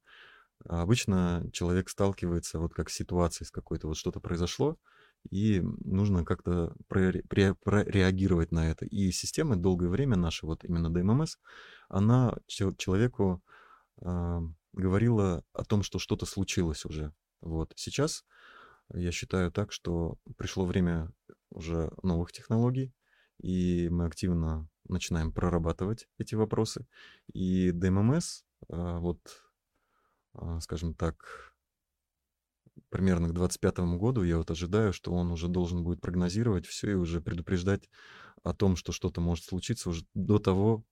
А 0.65 0.82
Обычно 0.82 1.47
человек 1.53 1.89
сталкивается 1.89 2.60
вот 2.60 2.73
как 2.73 2.89
с 2.89 2.95
ситуацией, 2.95 3.45
с 3.45 3.51
какой-то 3.51 3.88
вот 3.88 3.97
что-то 3.97 4.19
произошло, 4.19 4.77
и 5.29 5.62
нужно 5.62 6.25
как-то 6.25 6.75
прореагировать 6.88 8.51
на 8.51 8.71
это. 8.71 8.86
И 8.86 9.12
система 9.12 9.55
долгое 9.55 9.89
время 9.89 10.15
наша, 10.15 10.45
вот 10.45 10.63
именно 10.63 10.91
ДММС, 10.91 11.38
она 11.88 12.38
чел- 12.47 12.75
человеку 12.75 13.43
а, 14.01 14.41
говорила 14.73 15.43
о 15.53 15.63
том, 15.65 15.84
что 15.84 15.99
что-то 15.99 16.25
случилось 16.25 16.86
уже. 16.86 17.13
Вот. 17.41 17.73
Сейчас 17.75 18.25
я 18.93 19.12
считаю 19.12 19.51
так, 19.51 19.71
что 19.71 20.17
пришло 20.38 20.65
время 20.65 21.12
уже 21.51 21.91
новых 22.01 22.32
технологий, 22.32 22.93
и 23.39 23.88
мы 23.89 24.05
активно 24.05 24.67
начинаем 24.88 25.32
прорабатывать 25.32 26.08
эти 26.17 26.36
вопросы. 26.36 26.88
И 27.32 27.71
ДММС, 27.71 28.43
а, 28.69 28.99
вот, 28.99 29.19
а, 30.34 30.60
скажем 30.60 30.93
так, 30.93 31.48
примерно 32.89 33.28
к 33.28 33.34
2025 33.34 33.97
году 33.97 34.23
я 34.23 34.38
вот 34.38 34.52
ожидаю, 34.52 34.93
что 34.93 35.12
он 35.13 35.32
уже 35.32 35.47
должен 35.47 35.84
будет 35.84 36.02
прогнозировать 36.02 36.65
все 36.65 36.91
и 36.91 36.95
уже 36.95 37.21
предупреждать 37.21 37.89
о 38.43 38.54
том, 38.54 38.75
что 38.75 38.91
что-то 38.91 39.21
может 39.21 39.45
случиться 39.45 39.89
уже 39.89 40.06
до 40.13 40.39
того, 40.39 40.84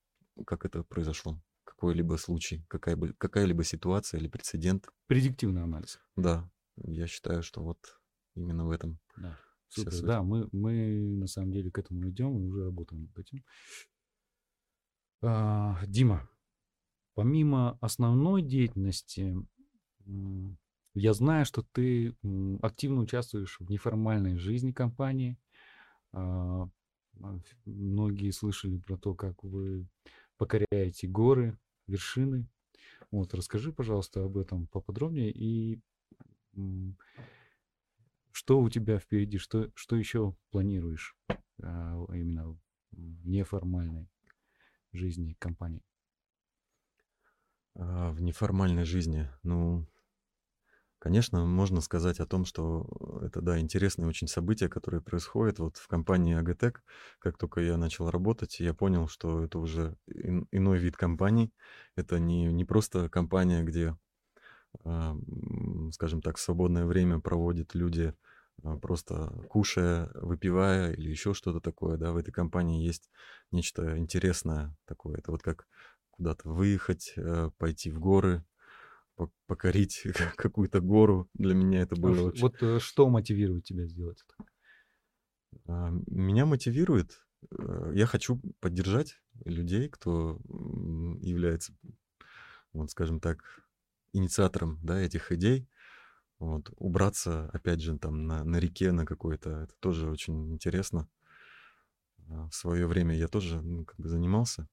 как 0.45 0.65
это 0.65 0.83
произошло. 0.83 1.41
Какой-либо 1.63 2.15
случай, 2.15 2.65
какая 2.67 2.97
какая-либо 3.17 3.63
ситуация 3.63 4.19
или 4.19 4.27
прецедент. 4.27 4.89
Предиктивный 5.07 5.63
анализ. 5.63 5.99
Да, 6.15 6.49
я 6.77 7.07
считаю, 7.07 7.43
что 7.43 7.63
вот 7.63 7.99
именно 8.35 8.65
в 8.65 8.71
этом 8.71 8.99
Да. 9.15 9.37
Супер. 9.69 9.91
суть. 9.91 10.05
Да, 10.05 10.23
мы, 10.23 10.47
мы 10.51 11.17
на 11.17 11.27
самом 11.27 11.51
деле 11.51 11.71
к 11.71 11.77
этому 11.77 12.09
идем 12.09 12.37
и 12.37 12.45
уже 12.45 12.63
работаем 12.65 13.03
над 13.03 13.19
этим. 13.19 13.43
А, 15.21 15.79
Дима, 15.85 16.29
помимо 17.15 17.77
основной 17.81 18.41
деятельности, 18.43 19.35
я 20.97 21.13
знаю, 21.13 21.45
что 21.45 21.63
ты 21.63 22.15
активно 22.61 23.01
участвуешь 23.01 23.57
в 23.59 23.69
неформальной 23.69 24.37
жизни 24.37 24.71
компании. 24.71 25.37
А, 26.11 26.69
а, 27.21 27.39
Многие 27.65 28.31
слышали 28.31 28.77
про 28.77 28.97
то, 28.97 29.13
как 29.13 29.43
вы 29.43 29.87
покоряете 30.37 31.07
горы, 31.07 31.57
вершины. 31.87 32.47
Вот, 33.11 33.33
расскажи, 33.33 33.71
пожалуйста, 33.71 34.23
об 34.23 34.37
этом 34.37 34.67
поподробнее 34.67 35.31
и 35.31 35.79
что 38.31 38.59
у 38.59 38.69
тебя 38.69 38.97
впереди, 38.99 39.37
что, 39.37 39.71
что 39.75 39.95
еще 39.95 40.35
планируешь 40.51 41.15
а, 41.61 42.05
именно 42.09 42.57
в 42.91 43.27
неформальной 43.27 44.09
жизни 44.93 45.35
компании? 45.39 45.83
А, 47.75 48.11
В 48.11 48.21
неформальной 48.21 48.85
жизни, 48.85 49.29
ну, 49.43 49.87
конечно, 50.99 51.45
можно 51.45 51.81
сказать 51.81 52.19
о 52.19 52.25
том, 52.25 52.45
что 52.45 52.87
это, 53.21 53.41
да, 53.41 53.59
интересные 53.59 54.07
очень 54.07 54.27
события, 54.27 54.69
которые 54.69 55.01
происходят. 55.01 55.59
Вот 55.59 55.77
в 55.77 55.87
компании 55.87 56.35
Агатек, 56.35 56.83
как 57.19 57.37
только 57.37 57.61
я 57.61 57.77
начал 57.77 58.09
работать, 58.09 58.59
я 58.59 58.73
понял, 58.73 59.07
что 59.07 59.43
это 59.43 59.59
уже 59.59 59.97
ин- 60.07 60.47
иной 60.51 60.79
вид 60.79 60.97
компаний. 60.97 61.53
Это 61.95 62.19
не, 62.19 62.45
не 62.53 62.65
просто 62.65 63.09
компания, 63.09 63.63
где, 63.63 63.97
а, 64.83 65.15
скажем 65.91 66.21
так, 66.21 66.37
свободное 66.37 66.85
время 66.85 67.19
проводят 67.19 67.75
люди 67.75 68.13
а, 68.63 68.77
просто 68.77 69.29
кушая, 69.49 70.09
выпивая 70.15 70.93
или 70.93 71.09
еще 71.09 71.33
что-то 71.33 71.59
такое, 71.61 71.97
да, 71.97 72.11
в 72.11 72.17
этой 72.17 72.31
компании 72.31 72.85
есть 72.85 73.09
нечто 73.51 73.97
интересное 73.97 74.75
такое. 74.85 75.17
Это 75.17 75.31
вот 75.31 75.41
как 75.43 75.67
куда-то 76.11 76.49
выехать, 76.49 77.13
э, 77.15 77.51
пойти 77.59 77.91
в 77.91 77.99
горы, 77.99 78.43
покорить 79.47 80.03
какую-то 80.37 80.79
гору. 80.81 81.29
Для 81.33 81.53
меня 81.55 81.81
это 81.81 81.95
было 81.95 82.15
ш- 82.15 82.23
вообще... 82.23 82.41
Вот 82.43 82.63
э, 82.63 82.79
что 82.79 83.09
мотивирует 83.09 83.65
тебя 83.65 83.85
сделать 83.85 84.23
это? 84.27 84.45
А, 85.67 85.91
Меня 86.07 86.45
мотивирует, 86.45 87.25
э, 87.51 87.91
я 87.95 88.05
хочу 88.05 88.39
поддержать 88.59 89.19
людей, 89.45 89.87
кто 89.89 90.39
является, 91.21 91.73
вот 92.73 92.91
скажем 92.91 93.19
так, 93.19 93.43
инициатором 94.13 94.79
да, 94.83 94.99
этих 94.99 95.31
идей. 95.31 95.67
Вот, 96.39 96.71
убраться, 96.77 97.49
опять 97.51 97.81
же, 97.81 97.97
там 97.97 98.27
на, 98.27 98.43
на 98.43 98.57
реке 98.57 98.91
на 98.91 99.05
какой-то, 99.05 99.49
это 99.63 99.73
тоже 99.79 100.09
очень 100.09 100.53
интересно. 100.53 101.07
А, 102.29 102.47
В 102.49 102.53
свое 102.55 102.87
время 102.87 103.15
я 103.15 103.27
тоже 103.27 103.61
ну, 103.61 103.85
как 103.85 103.97
бы 103.99 104.07
занимался 104.09 104.67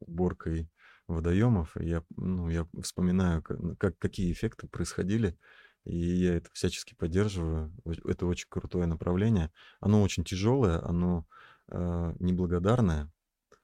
уборкой 0.00 0.70
водоемов, 1.08 1.76
и 1.76 1.86
я, 1.88 2.04
ну, 2.16 2.48
я 2.48 2.66
вспоминаю, 2.82 3.42
ка- 3.42 3.76
как, 3.76 3.98
какие 3.98 4.32
эффекты 4.32 4.68
происходили, 4.68 5.38
и 5.84 5.96
я 5.96 6.36
это 6.36 6.50
всячески 6.52 6.94
поддерживаю. 6.94 7.72
Это 8.04 8.26
очень 8.26 8.46
крутое 8.48 8.86
направление. 8.86 9.50
Оно 9.80 10.02
очень 10.02 10.24
тяжелое, 10.24 10.84
оно 10.84 11.26
э, 11.68 12.14
неблагодарное 12.20 13.10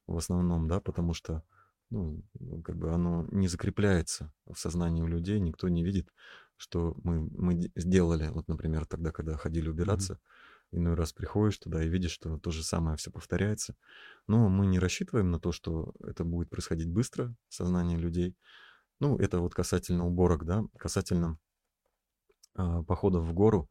в 0.07 0.17
основном, 0.17 0.69
да, 0.69 0.81
потому 0.81 1.15
что 1.15 1.43
ну, 1.91 2.23
как 2.65 2.77
бы 2.77 2.93
оно 2.93 3.27
не 3.31 3.49
закрепляется 3.49 4.33
в 4.47 4.59
сознании 4.59 5.03
у 5.03 5.07
людей, 5.07 5.39
никто 5.41 5.69
не 5.69 5.85
видит, 5.85 6.13
что 6.57 6.97
мы, 7.05 7.21
мы 7.21 7.55
де- 7.55 7.73
сделали. 7.77 8.29
Вот, 8.29 8.49
например, 8.49 8.87
тогда, 8.87 9.13
когда 9.13 9.37
ходили 9.37 9.69
убираться, 9.69 10.19
иной 10.77 10.95
раз 10.95 11.13
приходишь 11.13 11.59
туда 11.59 11.83
и 11.83 11.89
видишь, 11.89 12.13
что 12.13 12.39
то 12.39 12.51
же 12.51 12.63
самое 12.63 12.97
все 12.97 13.11
повторяется. 13.11 13.77
Но 14.27 14.49
мы 14.49 14.67
не 14.67 14.79
рассчитываем 14.79 15.31
на 15.31 15.39
то, 15.39 15.53
что 15.53 15.95
это 16.01 16.25
будет 16.25 16.51
происходить 16.51 16.91
быстро 16.91 17.35
в 17.49 17.99
людей. 17.99 18.37
Ну, 19.01 19.17
это 19.19 19.41
вот 19.41 19.55
касательно 19.55 20.07
уборок, 20.07 20.45
да, 20.45 20.65
касательно 20.79 21.39
а, 22.55 22.83
походов 22.83 23.25
в 23.25 23.33
гору. 23.33 23.69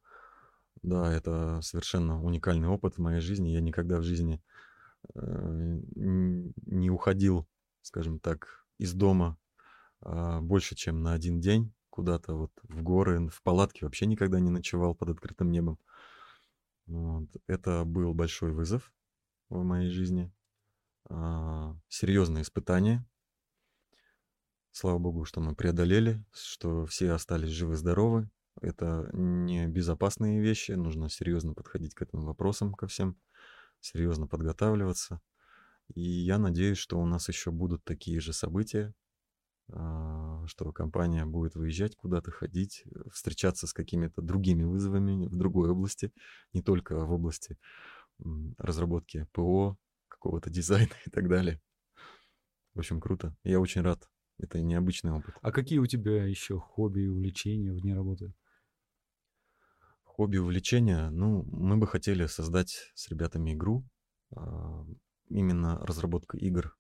Да, 0.81 1.11
это 1.11 1.61
совершенно 1.61 2.21
уникальный 2.21 2.67
опыт 2.67 2.95
в 2.95 3.01
моей 3.01 3.21
жизни. 3.21 3.49
Я 3.49 3.61
никогда 3.61 3.99
в 3.99 4.03
жизни 4.03 4.43
э, 5.15 5.79
не 5.95 6.89
уходил, 6.89 7.47
скажем 7.81 8.19
так, 8.19 8.65
из 8.79 8.93
дома 8.93 9.37
а, 10.01 10.41
больше, 10.41 10.75
чем 10.75 11.01
на 11.01 11.13
один 11.13 11.39
день 11.39 11.73
куда-то 11.93 12.33
вот 12.33 12.51
в 12.63 12.81
горы, 12.81 13.29
в 13.29 13.43
палатке 13.43 13.85
вообще 13.85 14.07
никогда 14.07 14.39
не 14.39 14.49
ночевал 14.49 14.95
под 14.95 15.09
открытым 15.09 15.51
небом. 15.51 15.77
Вот. 16.85 17.29
Это 17.47 17.83
был 17.85 18.13
большой 18.13 18.51
вызов 18.51 18.93
в 19.49 19.63
моей 19.63 19.89
жизни, 19.89 20.31
а, 21.09 21.77
серьезное 21.87 22.41
испытание. 22.41 23.05
Слава 24.71 24.97
богу, 24.97 25.25
что 25.25 25.39
мы 25.39 25.55
преодолели, 25.55 26.25
что 26.33 26.85
все 26.85 27.11
остались 27.11 27.51
живы-здоровы. 27.51 28.29
Это 28.61 29.09
не 29.13 29.67
безопасные 29.67 30.41
вещи, 30.41 30.71
нужно 30.71 31.09
серьезно 31.09 31.53
подходить 31.53 31.93
к 31.93 32.01
этим 32.01 32.25
вопросам, 32.25 32.73
ко 32.73 32.87
всем, 32.87 33.17
серьезно 33.79 34.27
подготавливаться. 34.27 35.21
И 35.93 36.01
я 36.01 36.37
надеюсь, 36.37 36.77
что 36.77 36.99
у 36.99 37.05
нас 37.05 37.27
еще 37.27 37.51
будут 37.51 37.83
такие 37.83 38.19
же 38.19 38.33
события, 38.33 38.93
что 39.69 40.71
компания 40.73 41.25
будет 41.25 41.55
выезжать 41.55 41.95
куда-то, 41.95 42.31
ходить, 42.31 42.83
э, 42.85 43.09
встречаться 43.11 43.65
с 43.65 43.73
какими-то 43.73 44.21
другими 44.21 44.63
вызовами 44.63 45.27
в 45.27 45.35
другой 45.35 45.69
области, 45.69 46.11
не 46.53 46.61
только 46.61 47.05
в 47.05 47.11
области 47.11 47.57
разработки 48.57 49.27
ПО, 49.31 49.77
какого-то 50.09 50.49
дизайна 50.49 50.91
и 51.05 51.09
так 51.09 51.29
далее. 51.29 51.61
В 52.73 52.79
общем, 52.79 52.99
круто. 52.99 53.35
Я 53.43 53.59
очень 53.59 53.81
рад. 53.81 54.09
Это 54.37 54.61
необычный 54.61 55.11
опыт. 55.11 55.35
А 55.41 55.51
какие 55.51 55.79
у 55.79 55.85
тебя 55.85 56.25
еще 56.25 56.59
хобби 56.59 57.01
и 57.01 57.07
увлечения 57.07 57.71
вне 57.71 57.93
работы? 57.93 58.33
Хобби, 60.03 60.37
увлечения. 60.37 61.09
Ну, 61.09 61.43
мы 61.43 61.77
бы 61.77 61.87
хотели 61.87 62.25
создать 62.25 62.91
с 62.95 63.09
ребятами 63.09 63.53
игру, 63.53 63.87
а, 64.35 64.85
именно 65.29 65.79
разработка 65.85 66.37
игр, 66.37 66.75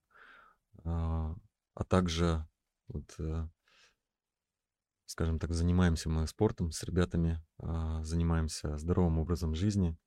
а 0.83 1.35
а 1.75 1.83
также, 1.83 2.47
вот, 2.93 3.15
э, 3.19 3.47
скажем 5.05 5.39
так, 5.39 5.53
занимаемся 5.53 6.09
мы 6.09 6.27
спортом 6.27 6.71
с 6.71 6.83
ребятами, 6.83 7.43
а, 7.59 8.03
занимаемся 8.03 8.77
здоровым 8.77 9.19
образом 9.19 9.55
жизни. 9.55 9.97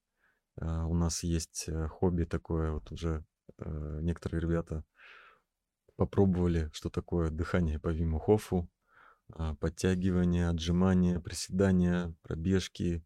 А, 0.57 0.87
У 0.87 0.95
нас 0.95 1.23
есть 1.23 1.65
э, 1.69 1.89
хобби 1.89 2.25
такое, 2.25 2.73
вот 2.73 2.91
уже 2.91 3.25
э, 3.59 3.99
некоторые 4.03 4.41
ребята 4.41 4.85
попробовали, 5.97 6.71
что 6.73 6.91
такое 6.91 7.31
дыхание 7.31 7.79
по 7.79 7.89
Виму 7.89 8.19
Хофу, 8.19 8.71
а, 9.29 9.55
подтягивания, 9.57 10.49
отжимания, 10.51 11.21
приседания, 11.21 12.15
пробежки, 12.23 13.05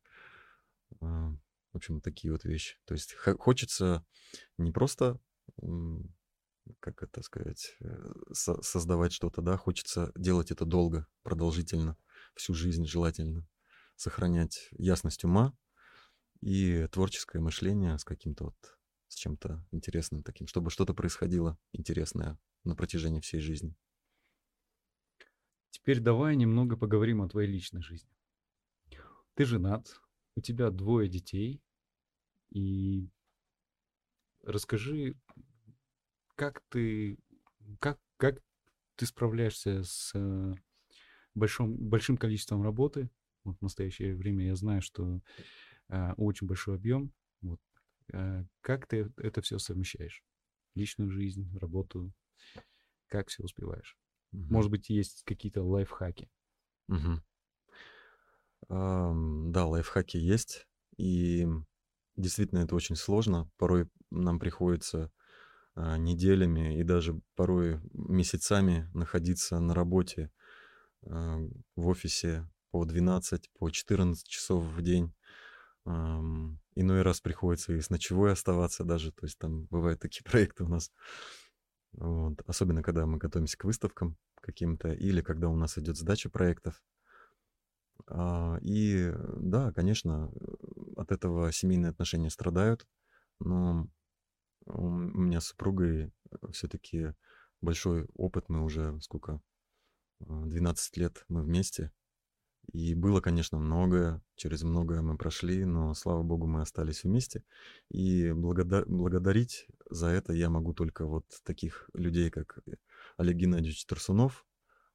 а, 1.01 1.35
в 1.73 1.77
общем, 1.77 2.01
такие 2.01 2.33
вот 2.33 2.45
вещи. 2.45 2.79
То 2.85 2.95
есть 2.95 3.15
хочется 3.15 4.05
не 4.59 4.73
просто, 4.73 5.21
как 6.81 7.03
это 7.03 7.23
сказать, 7.23 7.77
э, 7.81 8.13
со- 8.33 8.63
создавать 8.63 9.13
что-то, 9.13 9.43
да, 9.43 9.57
хочется 9.57 10.13
делать 10.17 10.51
это 10.51 10.65
долго, 10.65 11.07
продолжительно, 11.23 11.97
всю 12.35 12.55
жизнь 12.55 12.85
желательно, 12.87 13.47
сохранять 13.97 14.69
ясность 14.73 15.25
ума 15.25 15.55
и 16.41 16.89
творческое 16.93 17.41
мышление 17.41 17.99
с 17.99 18.05
каким-то 18.05 18.47
вот, 18.47 18.79
с 19.09 19.17
чем-то 19.17 19.67
интересным 19.73 20.23
таким, 20.23 20.47
чтобы 20.47 20.71
что-то 20.71 20.95
происходило 20.95 21.59
интересное 21.73 22.39
на 22.65 22.77
протяжении 22.77 23.21
всей 23.21 23.41
жизни. 23.41 23.77
Теперь 25.71 25.99
давай 25.99 26.37
немного 26.37 26.77
поговорим 26.77 27.23
о 27.23 27.29
твоей 27.29 27.51
личной 27.51 27.83
жизни. 27.83 28.09
Ты 29.35 29.45
женат, 29.45 30.01
у 30.37 30.41
тебя 30.41 30.71
двое 30.71 31.09
детей, 31.09 31.63
и 32.51 33.09
расскажи, 34.43 35.15
как 36.41 36.63
ты, 36.71 37.19
как, 37.81 38.01
как 38.17 38.43
ты 38.97 39.05
справляешься 39.05 39.83
с 39.85 40.13
э, 40.15 40.55
большим, 41.35 41.77
большим 41.77 42.17
количеством 42.17 42.63
работы. 42.63 43.11
Вот 43.45 43.59
в 43.59 43.63
настоящее 43.63 44.17
время 44.17 44.47
я 44.47 44.57
знаю, 44.57 44.81
что 44.81 45.21
э, 45.91 46.13
очень 46.15 46.47
большой 46.47 46.77
объем. 46.77 47.13
Вот. 47.43 47.61
Э, 48.15 48.47
как 48.63 48.87
ты 48.87 49.13
это 49.19 49.43
все 49.43 49.59
совмещаешь? 49.59 50.25
Личную 50.75 51.11
жизнь, 51.11 51.47
работу, 51.59 52.11
как 53.09 53.29
все 53.29 53.43
успеваешь? 53.43 53.99
Угу. 54.33 54.47
Может 54.51 54.71
быть, 54.71 54.89
есть 54.89 55.25
какие-то 55.27 55.63
лайфхаки? 55.63 56.31
Угу. 56.89 57.21
Um, 58.71 59.51
да, 59.51 59.67
лайфхаки 59.67 60.17
есть. 60.17 60.67
И 60.97 61.47
действительно 62.17 62.61
это 62.61 62.75
очень 62.75 62.97
сложно. 62.97 63.51
Порой 63.59 63.91
нам 64.09 64.39
приходится 64.39 65.13
неделями 65.77 66.79
и 66.79 66.83
даже 66.83 67.21
порой 67.37 67.81
месяцами 67.93 68.91
находиться 68.95 69.59
на 69.61 69.75
работе 69.75 70.31
а, 71.07 71.39
в 71.77 71.87
офисе 71.87 72.49
по 72.71 72.85
12, 72.85 73.51
по 73.59 73.71
14 73.71 74.27
часов 74.27 74.65
в 74.65 74.83
день. 74.83 75.13
Иной 75.85 77.03
раз 77.03 77.21
приходится 77.21 77.73
и 77.73 77.81
с 77.81 77.91
ночевой 77.91 78.33
оставаться 78.33 78.85
даже, 78.85 79.13
то 79.13 79.25
есть 79.25 79.39
там 79.39 79.65
бывают 79.67 80.01
такие 80.01 80.23
проекты 80.31 80.65
у 80.65 80.69
нас. 80.69 80.93
Вот. 81.93 82.41
Особенно, 82.47 82.83
когда 82.83 83.07
мы 83.07 83.19
готовимся 83.19 83.57
к 83.57 83.65
выставкам 83.65 84.17
каким-то, 84.41 84.93
или 84.93 85.21
когда 85.21 85.49
у 85.49 85.57
нас 85.57 85.79
идет 85.79 85.97
сдача 85.97 86.31
проектов. 86.31 86.83
А, 88.07 88.59
и 88.63 89.13
да, 89.37 89.73
конечно, 89.73 90.31
от 90.97 91.13
этого 91.13 91.53
семейные 91.53 91.91
отношения 91.91 92.31
страдают, 92.31 92.87
но 93.41 93.89
у 94.67 94.89
меня 94.89 95.41
с 95.41 95.47
супругой 95.47 96.13
все-таки 96.53 97.15
большой 97.61 98.07
опыт, 98.15 98.49
мы 98.49 98.63
уже 98.63 99.01
сколько, 99.01 99.41
12 100.21 100.97
лет 100.97 101.25
мы 101.29 101.43
вместе, 101.43 101.93
и 102.73 102.95
было, 102.95 103.21
конечно, 103.21 103.59
многое, 103.59 104.23
через 104.37 104.63
многое 104.63 105.03
мы 105.03 105.17
прошли, 105.17 105.65
но, 105.65 105.93
слава 105.95 106.23
богу, 106.23 106.47
мы 106.47 106.61
остались 106.61 107.03
вместе. 107.03 107.43
И 107.89 108.29
благодар- 108.31 108.85
благодарить 108.87 109.67
за 109.89 110.07
это 110.09 110.33
я 110.33 110.51
могу 110.51 110.73
только 110.73 111.05
вот 111.07 111.25
таких 111.43 111.91
людей, 111.95 112.31
как 112.31 112.59
Олег 113.17 113.37
Геннадьевич 113.37 113.85
Тарсунов. 113.87 114.47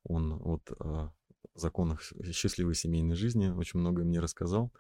Он 0.04 0.38
вот 0.38 0.72
о 0.80 1.14
законах 1.56 2.02
счастливой 2.32 2.76
семейной 2.76 3.16
жизни 3.16 3.50
очень 3.50 3.80
многое 3.80 4.06
мне 4.06 4.20
рассказал. 4.20 4.72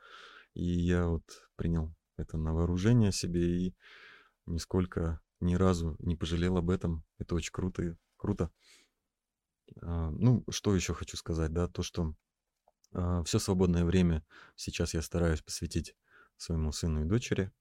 И 0.53 0.63
я 0.63 1.07
вот 1.07 1.49
принял 1.57 1.93
это 2.15 2.37
на 2.37 2.53
вооружение 2.53 3.11
себе 3.11 3.67
и 3.67 3.75
нисколько 4.45 5.21
ни 5.39 5.55
разу 5.55 5.95
не 5.99 6.15
пожалел 6.15 6.57
об 6.57 6.69
этом. 6.69 7.03
Это 7.17 7.35
очень 7.35 7.51
круто. 7.51 7.97
круто. 8.17 8.51
А, 9.81 10.11
ну, 10.11 10.43
что 10.49 10.75
еще 10.75 10.93
хочу 10.93 11.17
сказать, 11.17 11.51
да, 11.53 11.67
то, 11.67 11.83
что 11.83 12.15
а, 12.93 13.23
Все 13.23 13.39
свободное 13.39 13.85
время 13.85 14.25
сейчас 14.55 14.93
я 14.93 15.01
стараюсь 15.01 15.41
посвятить 15.41 15.95
своему 16.37 16.71
сыну 16.71 17.03
и 17.03 17.07
дочери. 17.07 17.51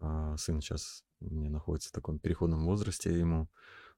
А, 0.00 0.36
сын 0.36 0.60
сейчас 0.60 1.04
у 1.20 1.34
находится 1.34 1.88
в 1.88 1.92
таком 1.92 2.18
переходном 2.18 2.64
возрасте, 2.64 3.18
ему 3.18 3.48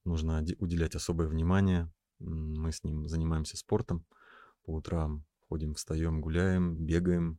нужно 0.05 0.45
уделять 0.59 0.95
особое 0.95 1.29
внимание. 1.29 1.93
Мы 2.19 2.73
с 2.73 2.83
ним 2.83 3.09
занимаемся 3.09 3.57
спортом. 3.57 4.07
По 4.65 4.73
утрам 4.75 5.25
ходим, 5.49 5.75
встаем, 5.75 6.21
гуляем, 6.21 6.77
бегаем 6.77 7.39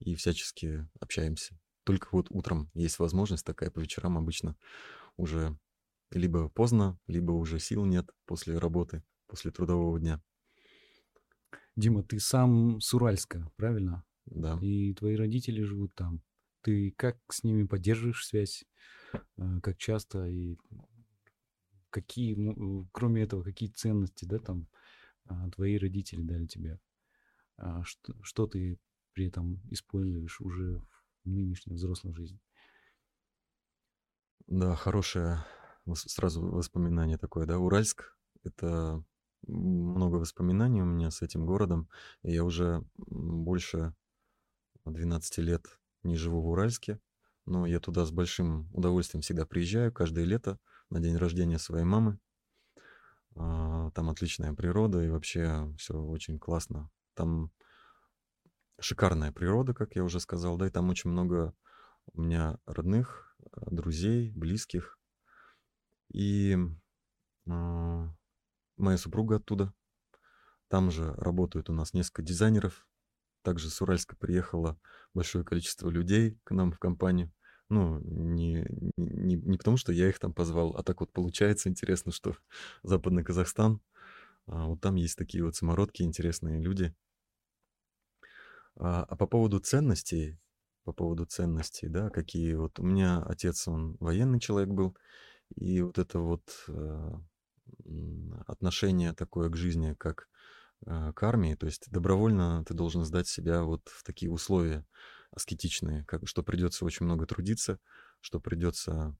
и 0.00 0.14
всячески 0.14 0.88
общаемся. 0.98 1.56
Только 1.90 2.06
вот 2.12 2.28
утром 2.30 2.70
есть 2.72 3.00
возможность 3.00 3.44
такая, 3.44 3.68
по 3.68 3.80
вечерам 3.80 4.16
обычно 4.16 4.56
уже 5.16 5.58
либо 6.12 6.48
поздно, 6.48 7.00
либо 7.08 7.32
уже 7.32 7.58
сил 7.58 7.84
нет 7.84 8.08
после 8.26 8.56
работы, 8.58 9.02
после 9.26 9.50
трудового 9.50 9.98
дня. 9.98 10.22
Дима, 11.74 12.04
ты 12.04 12.20
сам 12.20 12.80
с 12.80 12.94
Уральска, 12.94 13.50
правильно? 13.56 14.04
Да. 14.26 14.56
И 14.62 14.94
твои 14.94 15.16
родители 15.16 15.64
живут 15.64 15.92
там. 15.96 16.22
Ты 16.60 16.92
как 16.92 17.18
с 17.28 17.42
ними 17.42 17.64
поддерживаешь 17.64 18.24
связь? 18.24 18.64
Э, 19.12 19.60
как 19.60 19.76
часто? 19.76 20.26
И 20.26 20.58
какие, 21.90 22.36
э, 22.38 22.86
кроме 22.92 23.22
этого, 23.22 23.42
какие 23.42 23.68
ценности, 23.68 24.26
да, 24.26 24.38
там 24.38 24.68
а, 25.24 25.50
твои 25.50 25.76
родители 25.76 26.22
дали 26.22 26.46
тебе? 26.46 26.78
А, 27.56 27.82
что, 27.82 28.14
что 28.22 28.46
ты 28.46 28.78
при 29.12 29.26
этом 29.26 29.60
используешь 29.72 30.40
уже 30.40 30.78
в 30.78 30.99
нынешней 31.24 31.74
взрослой 31.74 32.12
жизни? 32.14 32.40
Да, 34.46 34.74
хорошее 34.74 35.44
сразу 35.94 36.42
воспоминание 36.42 37.18
такое, 37.18 37.46
да, 37.46 37.58
Уральск— 37.58 38.16
это 38.44 39.02
много 39.46 40.16
воспоминаний 40.16 40.82
у 40.82 40.86
меня 40.86 41.10
с 41.10 41.22
этим 41.22 41.46
городом. 41.46 41.88
Я 42.22 42.44
уже 42.44 42.84
больше 42.96 43.94
12 44.84 45.38
лет 45.38 45.78
не 46.02 46.16
живу 46.16 46.42
в 46.42 46.48
Уральске, 46.48 47.00
но 47.46 47.66
я 47.66 47.80
туда 47.80 48.04
с 48.04 48.10
большим 48.10 48.68
удовольствием 48.72 49.22
всегда 49.22 49.46
приезжаю 49.46 49.92
каждое 49.92 50.24
лето 50.24 50.58
на 50.90 51.00
день 51.00 51.16
рождения 51.16 51.58
своей 51.58 51.84
мамы. 51.84 52.18
А, 53.36 53.90
там 53.92 54.10
отличная 54.10 54.52
природа 54.52 55.02
и 55.02 55.08
вообще 55.08 55.72
все 55.78 55.94
очень 55.94 56.38
классно. 56.38 56.90
Там 57.14 57.50
шикарная 58.80 59.32
природа, 59.32 59.74
как 59.74 59.94
я 59.96 60.04
уже 60.04 60.20
сказал, 60.20 60.56
да, 60.56 60.66
и 60.66 60.70
там 60.70 60.88
очень 60.90 61.10
много 61.10 61.54
у 62.12 62.22
меня 62.22 62.58
родных, 62.66 63.36
друзей, 63.70 64.32
близких. 64.32 64.98
И 66.12 66.56
а, 67.48 68.08
моя 68.76 68.98
супруга 68.98 69.36
оттуда. 69.36 69.72
Там 70.68 70.90
же 70.90 71.12
работают 71.14 71.68
у 71.68 71.72
нас 71.72 71.94
несколько 71.94 72.22
дизайнеров. 72.22 72.86
Также 73.42 73.70
с 73.70 73.80
Уральска 73.80 74.16
приехало 74.16 74.78
большое 75.14 75.44
количество 75.44 75.88
людей 75.88 76.38
к 76.44 76.52
нам 76.52 76.72
в 76.72 76.78
компанию. 76.78 77.32
Ну, 77.68 78.00
не, 78.00 78.66
не, 78.96 79.36
не 79.36 79.56
потому, 79.56 79.76
что 79.76 79.92
я 79.92 80.08
их 80.08 80.18
там 80.18 80.32
позвал, 80.32 80.76
а 80.76 80.82
так 80.82 81.00
вот 81.00 81.12
получается 81.12 81.68
интересно, 81.68 82.12
что 82.12 82.36
Западный 82.82 83.24
Казахстан, 83.24 83.80
а 84.46 84.66
вот 84.66 84.80
там 84.80 84.96
есть 84.96 85.16
такие 85.16 85.44
вот 85.44 85.54
самородки, 85.54 86.02
интересные 86.02 86.60
люди. 86.60 86.94
А, 88.76 89.04
а 89.04 89.16
по 89.16 89.26
поводу 89.26 89.58
ценностей, 89.60 90.38
по 90.84 90.92
поводу 90.92 91.24
ценностей, 91.24 91.88
да, 91.88 92.10
какие 92.10 92.54
вот 92.54 92.78
у 92.78 92.82
меня 92.82 93.22
отец, 93.22 93.68
он 93.68 93.96
военный 94.00 94.40
человек 94.40 94.70
был, 94.70 94.96
и 95.56 95.80
вот 95.82 95.98
это 95.98 96.18
вот 96.20 96.64
э, 96.68 97.12
отношение 98.46 99.12
такое 99.12 99.50
к 99.50 99.56
жизни, 99.56 99.94
как 99.98 100.28
э, 100.86 101.12
к 101.14 101.22
армии, 101.22 101.54
то 101.54 101.66
есть 101.66 101.90
добровольно 101.90 102.64
ты 102.66 102.74
должен 102.74 103.04
сдать 103.04 103.28
себя 103.28 103.62
вот 103.62 103.88
в 103.88 104.02
такие 104.04 104.30
условия 104.30 104.86
аскетичные, 105.32 106.04
как, 106.04 106.26
что 106.26 106.42
придется 106.42 106.84
очень 106.84 107.06
много 107.06 107.26
трудиться, 107.26 107.78
что 108.20 108.40
придется 108.40 109.16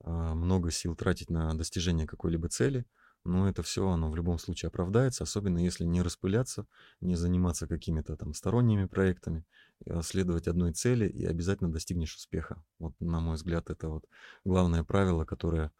а, 0.00 0.34
много 0.34 0.70
сил 0.70 0.94
тратить 0.94 1.30
на 1.30 1.56
достижение 1.56 2.06
какой-либо 2.06 2.48
цели, 2.48 2.86
но 3.28 3.48
это 3.48 3.62
все, 3.62 3.88
оно 3.88 4.10
в 4.10 4.16
любом 4.16 4.38
случае 4.38 4.68
оправдается, 4.68 5.24
особенно 5.24 5.58
если 5.58 5.84
не 5.84 6.02
распыляться, 6.02 6.66
не 7.00 7.14
заниматься 7.14 7.66
какими-то 7.66 8.16
там 8.16 8.32
сторонними 8.32 8.86
проектами, 8.86 9.44
а 9.86 10.02
следовать 10.02 10.48
одной 10.48 10.72
цели 10.72 11.06
и 11.06 11.24
обязательно 11.26 11.70
достигнешь 11.70 12.16
успеха. 12.16 12.64
Вот, 12.78 12.94
на 13.00 13.20
мой 13.20 13.36
взгляд, 13.36 13.70
это 13.70 13.88
вот 13.88 14.06
главное 14.44 14.82
правило, 14.82 15.24
которое 15.24 15.70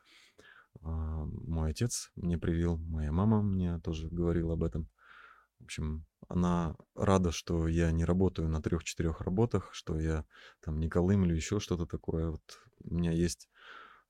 а, 0.82 1.24
мой 1.24 1.70
отец 1.70 2.12
мне 2.16 2.36
привил, 2.38 2.76
моя 2.76 3.12
мама 3.12 3.42
мне 3.42 3.80
тоже 3.80 4.08
говорила 4.08 4.52
об 4.52 4.62
этом. 4.62 4.86
В 5.58 5.64
общем, 5.64 6.04
она 6.28 6.76
рада, 6.94 7.32
что 7.32 7.66
я 7.66 7.90
не 7.90 8.04
работаю 8.04 8.48
на 8.48 8.62
трех-четырех 8.62 9.22
работах, 9.22 9.70
что 9.72 9.98
я 9.98 10.24
там 10.60 10.78
не 10.78 10.88
колымлю, 10.88 11.34
еще 11.34 11.60
что-то 11.60 11.86
такое. 11.86 12.30
Вот 12.30 12.60
у 12.84 12.94
меня 12.94 13.10
есть 13.10 13.48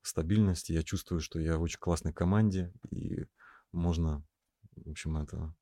стабильность. 0.02 0.70
Я 0.70 0.82
чувствую, 0.82 1.20
что 1.20 1.38
я 1.38 1.58
в 1.58 1.62
очень 1.62 1.78
классной 1.78 2.12
команде, 2.12 2.72
и 2.90 3.26
можно, 3.72 4.24
в 4.76 4.90
общем, 4.90 5.16
это 5.16 5.54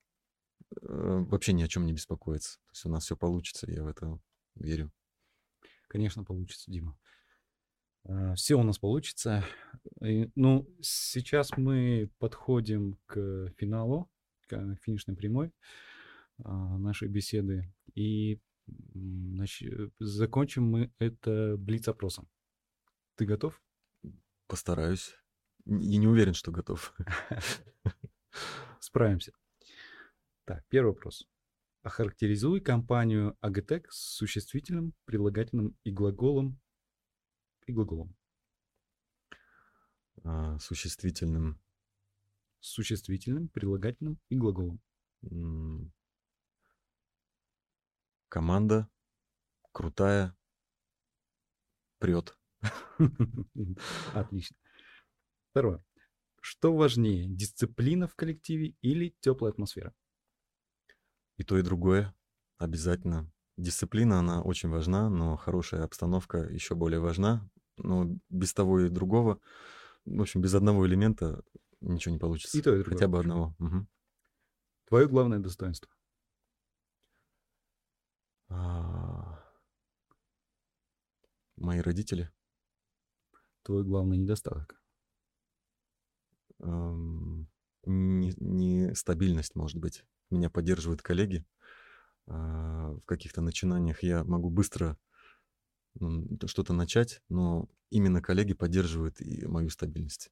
э, 0.83 1.25
вообще 1.29 1.53
ни 1.53 1.63
о 1.63 1.69
чем 1.69 1.87
не 1.87 1.93
беспокоиться. 1.93 2.59
То 2.59 2.71
есть 2.73 2.87
у 2.87 2.89
нас 2.91 3.05
все 3.05 3.17
получится, 3.17 3.71
я 3.71 3.83
в 3.83 3.89
это 3.89 4.19
верю. 4.55 4.93
Конечно, 5.89 6.25
получится, 6.25 6.71
Дима. 6.71 6.99
Все 8.37 8.55
у 8.55 8.63
нас 8.63 8.79
получится. 8.79 9.45
И, 10.01 10.31
ну, 10.37 10.69
сейчас 10.81 11.57
мы 11.57 12.11
подходим 12.19 12.99
к 13.07 13.53
финалу, 13.57 14.09
к 14.47 14.77
финишной 14.83 15.17
прямой 15.17 15.53
а, 16.45 16.79
нашей 16.79 17.09
беседы. 17.09 17.75
И 17.95 18.41
нач... 18.95 19.63
закончим 19.99 20.65
мы 20.65 20.93
это 20.99 21.57
блиц-опросом. 21.59 22.29
Ты 23.17 23.27
готов? 23.27 23.61
Постараюсь. 24.47 25.15
Я 25.65 25.99
не 25.99 26.07
уверен, 26.07 26.35
что 26.35 26.53
готов. 26.53 26.95
Справимся. 28.81 29.33
Так, 30.45 30.65
первый 30.69 30.89
вопрос. 30.91 31.29
Охарактеризуй 31.83 32.61
компанию 32.61 33.37
Агатек 33.41 33.91
с 33.91 34.17
существительным, 34.17 34.95
прилагательным 35.05 35.77
и 35.83 35.91
глаголом 35.91 36.61
и 37.67 37.73
глаголом. 37.73 38.17
А, 40.25 40.59
существительным. 40.59 41.61
Существительным, 42.61 43.49
прилагательным 43.49 44.21
и 44.29 44.37
глаголом. 44.37 44.81
Команда 48.29 48.89
крутая, 49.73 50.37
прет. 51.99 52.37
Отлично. 54.15 54.57
Второе. 55.51 55.85
Что 56.41 56.75
важнее, 56.75 57.27
дисциплина 57.29 58.07
в 58.07 58.15
коллективе 58.15 58.77
или 58.81 59.15
теплая 59.21 59.53
атмосфера? 59.53 59.95
И 61.39 61.45
то, 61.45 61.59
и 61.59 61.63
другое. 61.63 62.15
Обязательно. 62.59 63.31
Дисциплина, 63.57 64.19
она 64.19 64.43
очень 64.43 64.69
важна, 64.69 65.09
но 65.09 65.37
хорошая 65.37 65.83
обстановка 65.83 66.39
еще 66.39 66.75
более 66.75 67.01
важна. 67.01 67.49
Но 67.79 68.17
без 68.29 68.55
того 68.55 68.81
и 68.81 68.89
другого, 68.89 69.41
в 70.05 70.21
общем, 70.21 70.41
без 70.41 70.55
одного 70.55 70.87
элемента 70.87 71.43
ничего 71.81 72.13
не 72.13 72.19
получится. 72.19 72.57
И 72.57 72.63
то, 72.63 72.75
и 72.75 72.79
другое. 72.79 72.95
Хотя 72.95 73.09
бы 73.09 73.19
одного. 73.19 73.55
Угу. 73.59 73.87
Твое 74.89 75.09
главное 75.09 75.39
достоинство? 75.39 75.91
А... 78.49 79.43
Мои 81.57 81.81
родители. 81.81 82.31
Твой 83.67 83.83
главный 83.83 84.17
недостаток? 84.17 84.81
Эм... 86.61 87.49
Не, 87.85 88.33
может 89.57 89.79
быть. 89.79 90.05
Меня 90.31 90.51
поддерживают 90.51 91.03
коллеги. 91.03 91.45
А, 92.29 92.93
в 92.93 93.01
каких-то 93.07 93.41
начинаниях 93.41 94.05
я 94.05 94.23
могу 94.23 94.51
быстро 94.51 94.97
что-то 96.47 96.75
начать, 96.75 97.23
но 97.29 97.69
именно 97.91 98.23
коллеги 98.23 98.55
поддерживают 98.55 99.21
и 99.21 99.45
мою 99.49 99.69
стабильность. 99.71 100.31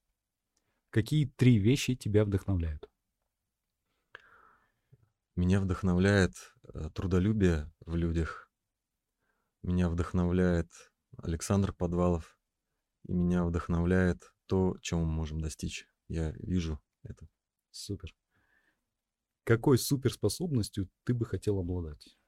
Какие 0.91 1.27
три 1.27 1.59
вещи 1.59 1.97
тебя 1.97 2.25
вдохновляют? 2.25 2.89
Меня 5.35 5.61
вдохновляет 5.61 6.55
э, 6.73 6.89
трудолюбие 6.95 7.73
в 7.81 7.97
людях. 7.97 8.49
Меня 9.63 9.89
вдохновляет 9.89 10.71
Александр 11.17 11.73
Подвалов. 11.73 12.34
И 13.05 13.13
меня 13.13 13.45
вдохновляет 13.45 14.33
то, 14.47 14.77
чем 14.81 15.01
мы 15.01 15.07
можем 15.07 15.41
достичь. 15.41 15.89
Я 16.09 16.33
вижу 16.33 16.81
это. 17.03 17.29
Супер. 17.71 18.15
Какой 19.45 19.79
суперспособностью 19.79 20.89
ты 21.05 21.15
бы 21.15 21.27
хотел 21.27 21.59
обладать? 21.59 22.19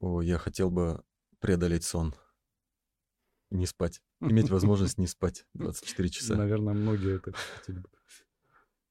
О, 0.00 0.20
я 0.20 0.38
хотел 0.38 0.70
бы 0.70 1.02
преодолеть 1.38 1.84
сон. 1.84 2.14
Не 3.50 3.66
спать. 3.66 4.02
Иметь 4.20 4.48
возможность 4.50 4.98
не 4.98 5.06
спать 5.06 5.46
24 5.54 6.08
часа. 6.10 6.36
Наверное, 6.36 6.74
многие 6.74 7.16
это 7.16 7.32
хотели 7.32 7.78
бы. 7.78 7.88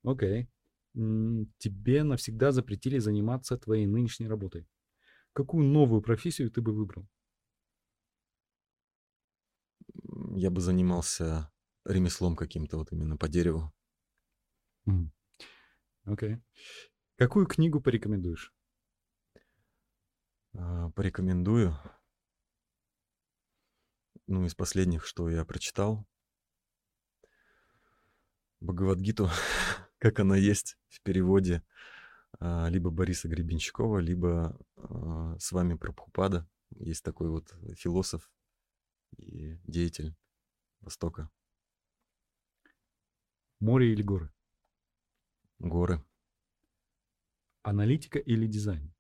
Окей 0.04 0.50
тебе 0.94 2.04
навсегда 2.04 2.52
запретили 2.52 3.00
заниматься 3.00 3.58
твоей 3.58 3.88
нынешней 3.88 4.28
работой. 4.28 4.68
Какую 5.34 5.66
новую 5.66 6.02
профессию 6.02 6.52
ты 6.52 6.62
бы 6.62 6.72
выбрал? 6.72 7.08
Я 10.36 10.50
бы 10.50 10.62
занимался 10.62 11.52
ремеслом 11.86 12.36
каким-то, 12.36 12.78
вот 12.78 12.92
именно 12.92 13.18
по 13.18 13.28
дереву. 13.28 13.72
Окей. 14.86 16.36
Okay. 16.36 16.42
Какую 17.18 17.46
книгу 17.46 17.80
порекомендуешь? 17.80 18.54
А, 20.56 20.90
порекомендую. 20.92 21.78
Ну, 24.28 24.46
из 24.46 24.56
последних, 24.56 25.06
что 25.06 25.30
я 25.30 25.46
прочитал. 25.46 26.08
Бхагавадгиту 28.60 29.30
как 30.00 30.20
она 30.20 30.36
есть 30.36 30.78
в 30.90 31.02
переводе 31.02 31.64
а, 32.40 32.68
либо 32.70 32.90
Бориса 32.90 33.28
Гребенщикова, 33.28 34.00
либо 34.00 34.58
а, 34.78 35.38
с 35.40 35.52
вами 35.52 35.76
Прабхупада. 35.76 36.50
Есть 36.72 37.04
такой 37.04 37.30
вот 37.30 37.54
философ 37.76 38.32
и 39.18 39.60
деятель 39.66 40.16
Востока. 40.84 41.30
Море 43.60 43.94
или 43.94 44.04
горы? 44.04 44.34
Горы. 45.60 46.04
Аналитика 47.62 48.20
или 48.20 48.46
дизайн? 48.48 48.94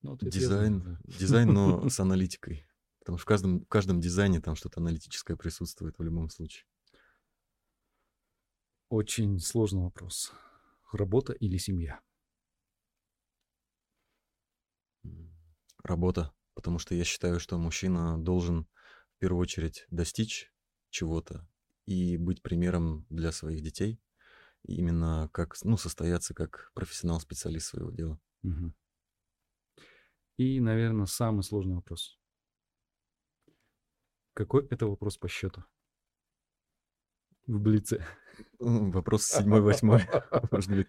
Ну, 0.00 0.16
дизайн, 0.16 0.98
дизайн, 1.04 1.52
но 1.52 1.88
с 1.90 2.00
аналитикой. 2.00 2.66
Потому 3.00 3.18
что 3.18 3.24
в 3.24 3.28
каждом, 3.28 3.60
в 3.60 3.68
каждом 3.68 4.00
дизайне 4.00 4.40
там 4.40 4.56
что-то 4.56 4.80
аналитическое 4.80 5.36
присутствует 5.36 5.98
в 5.98 6.02
любом 6.02 6.30
случае. 6.30 6.64
Очень 8.88 9.38
сложный 9.38 9.82
вопрос. 9.82 10.32
Работа 10.92 11.34
или 11.34 11.58
семья? 11.58 12.00
Работа, 15.84 16.32
потому 16.54 16.78
что 16.78 16.94
я 16.94 17.04
считаю, 17.04 17.38
что 17.38 17.58
мужчина 17.58 18.22
должен 18.22 18.66
первую 19.22 19.40
очередь 19.40 19.86
достичь 19.88 20.52
чего-то 20.90 21.48
и 21.86 22.16
быть 22.16 22.42
примером 22.42 23.06
для 23.08 23.30
своих 23.30 23.62
детей, 23.62 24.00
именно 24.64 25.30
как, 25.32 25.54
ну, 25.62 25.76
состояться 25.76 26.34
как 26.34 26.72
профессионал-специалист 26.74 27.68
своего 27.68 27.92
дела. 27.92 28.20
Угу. 28.42 28.74
И, 30.38 30.58
наверное, 30.58 31.06
самый 31.06 31.44
сложный 31.44 31.76
вопрос. 31.76 32.18
Какой 34.34 34.66
это 34.66 34.88
вопрос 34.88 35.18
по 35.18 35.28
счету? 35.28 35.62
В 37.46 37.60
Блице. 37.60 38.04
Вопрос 38.58 39.22
седьмой, 39.26 39.60
восьмой. 39.60 40.02
Может 40.50 40.70
быть. 40.70 40.88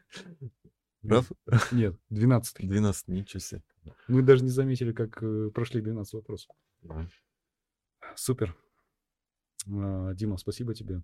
Прав? 1.03 1.31
Нет, 1.71 1.99
двенадцатый. 2.09 2.67
Двенадцатый, 2.67 3.13
ничего 3.13 3.41
себе. 3.41 3.63
Мы 4.07 4.23
даже 4.23 4.43
не 4.43 4.49
заметили, 4.49 4.91
как 4.91 5.21
э, 5.21 5.51
прошли 5.53 5.81
12 5.81 6.13
вопросов. 6.13 6.49
Супер. 8.15 8.55
А, 9.67 10.13
Дима, 10.13 10.37
спасибо 10.37 10.73
тебе. 10.73 11.01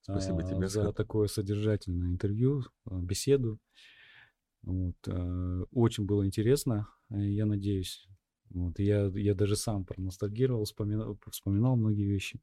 Спасибо 0.00 0.42
а, 0.42 0.44
тебе 0.44 0.68
за 0.68 0.92
такое 0.92 1.28
содержательное 1.28 2.08
интервью, 2.08 2.64
а, 2.84 3.00
беседу. 3.00 3.58
Вот, 4.62 4.96
очень 5.72 6.06
было 6.06 6.26
интересно, 6.26 6.88
я 7.10 7.44
надеюсь. 7.44 8.08
Вот, 8.48 8.78
я, 8.78 9.08
я 9.08 9.34
даже 9.34 9.56
сам 9.56 9.84
проностальгировал, 9.84 10.64
вспоминал, 10.64 11.18
вспоминал 11.30 11.76
многие 11.76 12.06
вещи. 12.06 12.40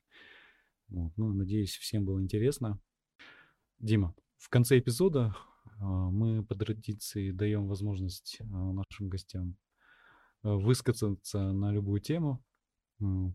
Вот, 0.89 1.11
ну, 1.17 1.33
надеюсь, 1.33 1.75
всем 1.77 2.05
было 2.05 2.21
интересно. 2.21 2.79
Дима, 3.79 4.13
в 4.37 4.49
конце 4.49 4.77
эпизода 4.77 5.35
мы 5.79 6.45
по 6.45 6.53
традиции 6.53 7.31
даем 7.31 7.67
возможность 7.67 8.37
нашим 8.39 9.09
гостям 9.09 9.57
а, 10.43 10.55
высказаться 10.55 11.51
на 11.51 11.71
любую 11.71 12.01
тему, 12.01 12.43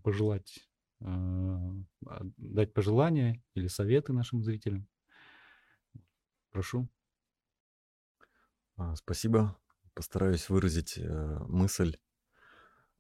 пожелать, 0.03 0.69
дать 1.01 2.73
пожелания 2.73 3.43
или 3.55 3.69
советы 3.69 4.13
нашим 4.13 4.43
зрителям. 4.43 4.89
Прошу. 6.51 6.89
Спасибо. 8.95 9.59
Постараюсь 9.95 10.49
выразить 10.49 10.99
э, 10.99 11.39
мысль. 11.49 11.97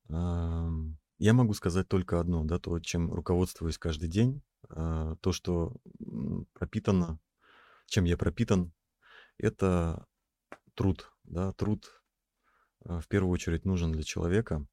Я 0.08 1.32
могу 1.32 1.54
сказать 1.54 1.88
только 1.88 2.20
одно, 2.20 2.44
да, 2.44 2.58
то, 2.58 2.78
чем 2.80 3.12
руководствуюсь 3.12 3.78
каждый 3.78 4.08
день, 4.08 4.42
а, 4.68 5.16
то, 5.16 5.32
что 5.32 5.74
пропитано, 6.52 7.18
чем 7.86 8.04
я 8.04 8.18
пропитан, 8.18 8.72
это 9.38 10.06
труд, 10.74 11.10
да, 11.24 11.52
труд 11.54 12.02
а, 12.84 13.00
в 13.00 13.08
первую 13.08 13.32
очередь 13.32 13.64
нужен 13.64 13.92
для 13.92 14.02
человека. 14.02 14.66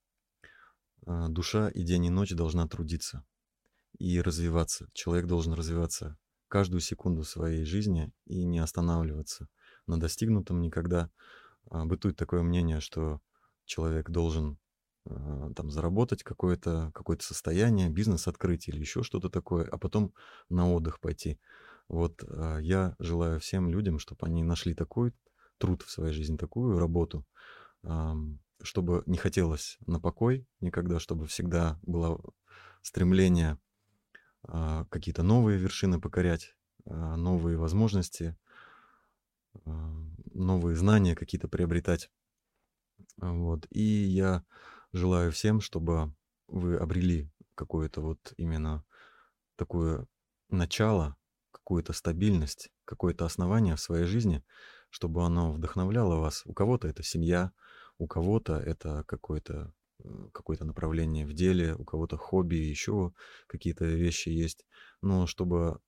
А, 1.05 1.27
душа 1.29 1.69
и 1.69 1.83
день 1.83 2.05
и 2.05 2.09
ночь 2.09 2.31
должна 2.31 2.67
трудиться. 2.67 3.25
и 3.99 4.19
развиваться. 4.21 4.89
Человек 4.93 5.27
должен 5.27 5.53
развиваться 5.53 6.17
каждую 6.47 6.81
секунду 6.81 7.23
своей 7.23 7.63
жизни 7.63 8.11
и 8.25 8.43
не 8.43 8.59
останавливаться 8.59 9.47
на 9.87 9.99
достигнутом 9.99 10.61
никогда. 10.61 11.11
А, 11.69 11.85
бытует 11.85 12.17
такое 12.17 12.41
мнение, 12.41 12.79
что 12.79 13.21
человек 13.65 14.09
должен 14.09 14.57
а, 15.05 15.53
там 15.53 15.69
заработать 15.71 16.23
какое-то 16.23 16.91
какое 16.93 17.17
состояние, 17.21 17.89
бизнес 17.89 18.27
открыть 18.27 18.67
или 18.67 18.79
еще 18.79 19.03
что-то 19.03 19.29
такое, 19.29 19.65
а 19.65 19.77
потом 19.77 20.13
на 20.49 20.71
отдых 20.71 20.99
пойти. 20.99 21.39
Вот 21.89 22.23
я 22.61 22.95
желаю 22.97 23.39
всем 23.39 23.69
людям, 23.69 23.99
чтобы 23.99 24.25
они 24.25 24.41
нашли 24.43 24.73
такой 24.73 25.13
труд 25.57 25.83
в 25.83 25.91
своей 25.91 26.13
жизни, 26.13 26.37
такую 26.37 26.79
работу, 26.79 27.25
чтобы 28.63 29.03
не 29.05 29.17
хотелось 29.17 29.77
на 29.85 29.99
покой 29.99 30.47
никогда, 30.59 30.99
чтобы 30.99 31.27
всегда 31.27 31.79
было 31.83 32.21
стремление 32.81 33.59
а, 34.43 34.85
какие-то 34.85 35.23
новые 35.23 35.57
вершины 35.59 36.01
покорять, 36.01 36.55
новые 36.85 37.57
возможности, 37.57 38.35
новые 40.33 40.75
знания 40.75 41.15
какие-то 41.15 41.47
приобретать. 41.47 42.11
Вот. 43.17 43.67
И 43.69 43.81
я 43.81 44.43
желаю 44.91 45.31
всем, 45.31 45.61
чтобы 45.61 46.13
вы 46.47 46.77
обрели 46.77 47.31
какое-то 47.55 48.01
вот 48.01 48.33
именно 48.37 48.83
такое 49.55 50.07
начало, 50.49 51.15
какую-то 51.51 51.93
стабильность, 51.93 52.71
какое-то 52.85 53.25
основание 53.25 53.75
в 53.75 53.81
своей 53.81 54.05
жизни, 54.05 54.43
чтобы 54.89 55.23
оно 55.23 55.51
вдохновляло 55.51 56.17
вас. 56.17 56.43
У 56.45 56.53
кого-то 56.53 56.87
это 56.87 57.03
семья, 57.03 57.51
у 57.97 58.07
кого-то 58.07 58.57
это 58.57 59.03
какое-то 59.07 59.73
какое-то 60.33 60.65
направление 60.65 61.25
в 61.25 61.33
деле, 61.33 61.75
у 61.75 61.85
кого-то 61.85 62.17
хобби, 62.17 62.55
еще 62.55 63.13
какие-то 63.47 63.85
вещи 63.85 64.29
есть. 64.29 64.65
Но 65.01 65.27
чтобы 65.27 65.79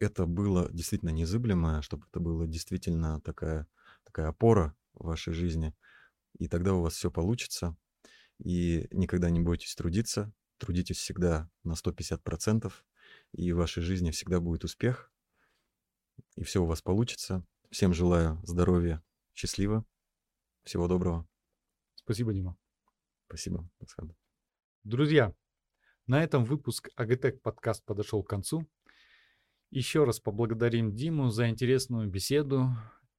это 0.00 0.26
было 0.26 0.70
действительно 0.72 1.10
незыблемое, 1.10 1.82
чтобы 1.82 2.06
это 2.10 2.20
было 2.20 2.46
действительно 2.46 3.20
такая, 3.20 3.66
такая 4.04 4.28
опора 4.28 4.76
в 4.92 5.06
вашей 5.06 5.32
жизни, 5.32 5.74
и 6.38 6.48
тогда 6.48 6.74
у 6.74 6.82
вас 6.82 6.94
все 6.94 7.10
получится, 7.10 7.76
и 8.38 8.86
никогда 8.90 9.30
не 9.30 9.40
бойтесь 9.40 9.74
трудиться, 9.74 10.32
трудитесь 10.58 10.98
всегда 10.98 11.50
на 11.64 11.72
150%, 11.72 12.72
и 13.32 13.52
в 13.52 13.56
вашей 13.56 13.82
жизни 13.82 14.10
всегда 14.10 14.40
будет 14.40 14.64
успех, 14.64 15.12
и 16.36 16.44
все 16.44 16.62
у 16.62 16.66
вас 16.66 16.82
получится. 16.82 17.44
Всем 17.70 17.92
желаю 17.92 18.40
здоровья, 18.44 19.02
счастливо, 19.34 19.84
всего 20.68 20.86
доброго. 20.86 21.26
Спасибо, 21.94 22.32
Дима. 22.32 22.56
Спасибо, 23.26 23.68
Александр. 23.80 24.14
Друзья, 24.84 25.34
на 26.06 26.22
этом 26.22 26.44
выпуск 26.44 26.90
АГТЭК 26.94 27.40
подкаст 27.42 27.84
подошел 27.84 28.22
к 28.22 28.28
концу. 28.28 28.66
Еще 29.70 30.04
раз 30.04 30.20
поблагодарим 30.20 30.94
Диму 30.94 31.30
за 31.30 31.48
интересную 31.48 32.08
беседу. 32.08 32.68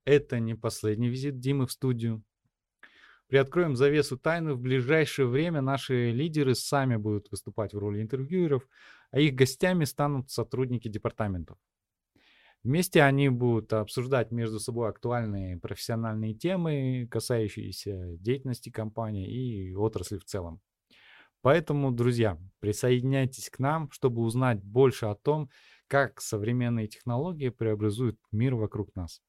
Это 0.06 0.39
не 0.39 0.56
последний 0.56 1.10
визит 1.10 1.39
Димы 1.39 1.66
в 1.66 1.72
студию. 1.72 2.24
Приоткроем 3.28 3.76
завесу 3.76 4.18
тайны. 4.18 4.54
В 4.54 4.60
ближайшее 4.60 5.28
время 5.28 5.62
наши 5.62 6.12
лидеры 6.12 6.54
сами 6.54 6.97
будут 6.97 7.30
выступать 7.32 7.74
в 7.74 7.80
роли 7.80 8.02
интервьюеров, 8.02 8.68
а 9.12 9.20
их 9.20 9.34
гостями 9.34 9.86
станут 9.86 10.30
сотрудники 10.30 10.88
департаментов. 10.88 11.58
Вместе 12.64 13.01
они 13.03 13.30
будут 13.30 13.72
обсуждать 13.72 14.32
между 14.32 14.60
собой 14.60 14.89
актуальные 14.89 15.57
профессиональные 15.57 16.34
темы, 16.34 17.07
касающиеся 17.10 18.18
деятельности 18.18 18.70
компании 18.70 19.30
и 19.30 19.74
отрасли 19.74 20.18
в 20.18 20.26
целом. 20.26 20.60
Поэтому, 21.41 21.91
друзья, 21.91 22.38
присоединяйтесь 22.60 23.49
к 23.49 23.60
нам, 23.60 23.89
чтобы 23.91 24.22
узнать 24.22 24.62
больше 24.62 25.05
о 25.05 25.16
том, 25.16 25.49
как 25.88 26.20
современные 26.20 26.88
технологии 26.88 27.47
преобразуют 27.49 28.20
мир 28.32 28.55
вокруг 28.55 28.93
нас. 28.93 29.22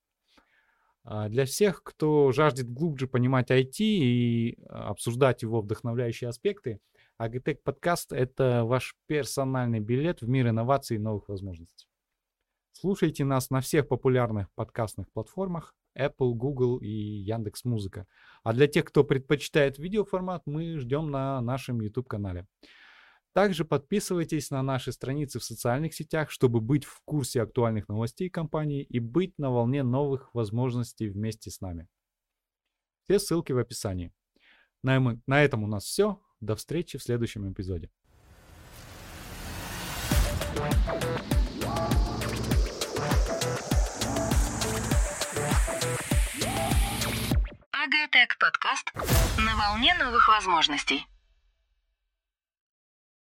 А, 1.05 1.29
для 1.29 1.45
всех, 1.45 1.83
кто 1.85 2.33
жаждет 2.33 2.69
глубже 2.69 3.07
понимать 3.07 3.51
IT 3.51 3.77
и 3.79 4.59
а, 4.69 4.91
обсуждать 4.91 5.43
его 5.43 5.63
вдохновляющие 5.63 6.29
аспекты, 6.29 6.81
Agritech 7.21 7.59
подкаст– 7.63 8.13
это 8.13 8.65
ваш 8.65 8.97
персональный 9.07 9.81
билет 9.81 10.23
в 10.23 10.29
мир 10.29 10.49
инноваций 10.49 10.97
и 10.97 11.01
новых 11.01 11.29
возможностей. 11.29 11.90
Слушайте 12.73 13.25
нас 13.25 13.51
на 13.51 13.61
всех 13.61 13.89
популярных 13.89 14.51
подкастных 14.55 15.11
платформах 15.13 15.75
Apple, 15.99 16.33
Google 16.35 16.79
и 16.79 16.89
Яндекс 16.89 17.65
Музыка. 17.65 18.07
А 18.43 18.53
для 18.53 18.67
тех, 18.67 18.85
кто 18.85 19.05
предпочитает 19.05 19.79
видеоформат, 19.79 20.43
мы 20.47 20.79
ждем 20.79 21.11
на 21.11 21.41
нашем 21.41 21.81
YouTube-канале. 21.81 22.47
Также 23.33 23.65
подписывайтесь 23.65 24.51
на 24.51 24.63
наши 24.63 24.91
страницы 24.93 25.39
в 25.39 25.45
социальных 25.45 25.95
сетях, 25.95 26.31
чтобы 26.31 26.61
быть 26.61 26.85
в 26.85 27.01
курсе 27.05 27.43
актуальных 27.43 27.89
новостей 27.89 28.29
компании 28.29 28.83
и 28.83 28.99
быть 28.99 29.39
на 29.39 29.51
волне 29.51 29.83
новых 29.83 30.35
возможностей 30.35 31.09
вместе 31.09 31.51
с 31.51 31.61
нами. 31.61 31.87
Все 33.05 33.19
ссылки 33.19 33.53
в 33.53 33.59
описании. 33.59 34.13
На, 34.83 35.45
этом 35.45 35.63
у 35.63 35.67
нас 35.67 35.85
все. 35.85 36.21
До 36.41 36.57
встречи 36.57 36.99
в 36.99 37.03
следующем 37.03 37.53
эпизоде. 37.53 37.91
Агатек 47.93 48.39
подкаст 48.39 48.93
на 49.37 49.57
волне 49.57 49.95
новых 49.95 50.29
возможностей. 50.29 51.10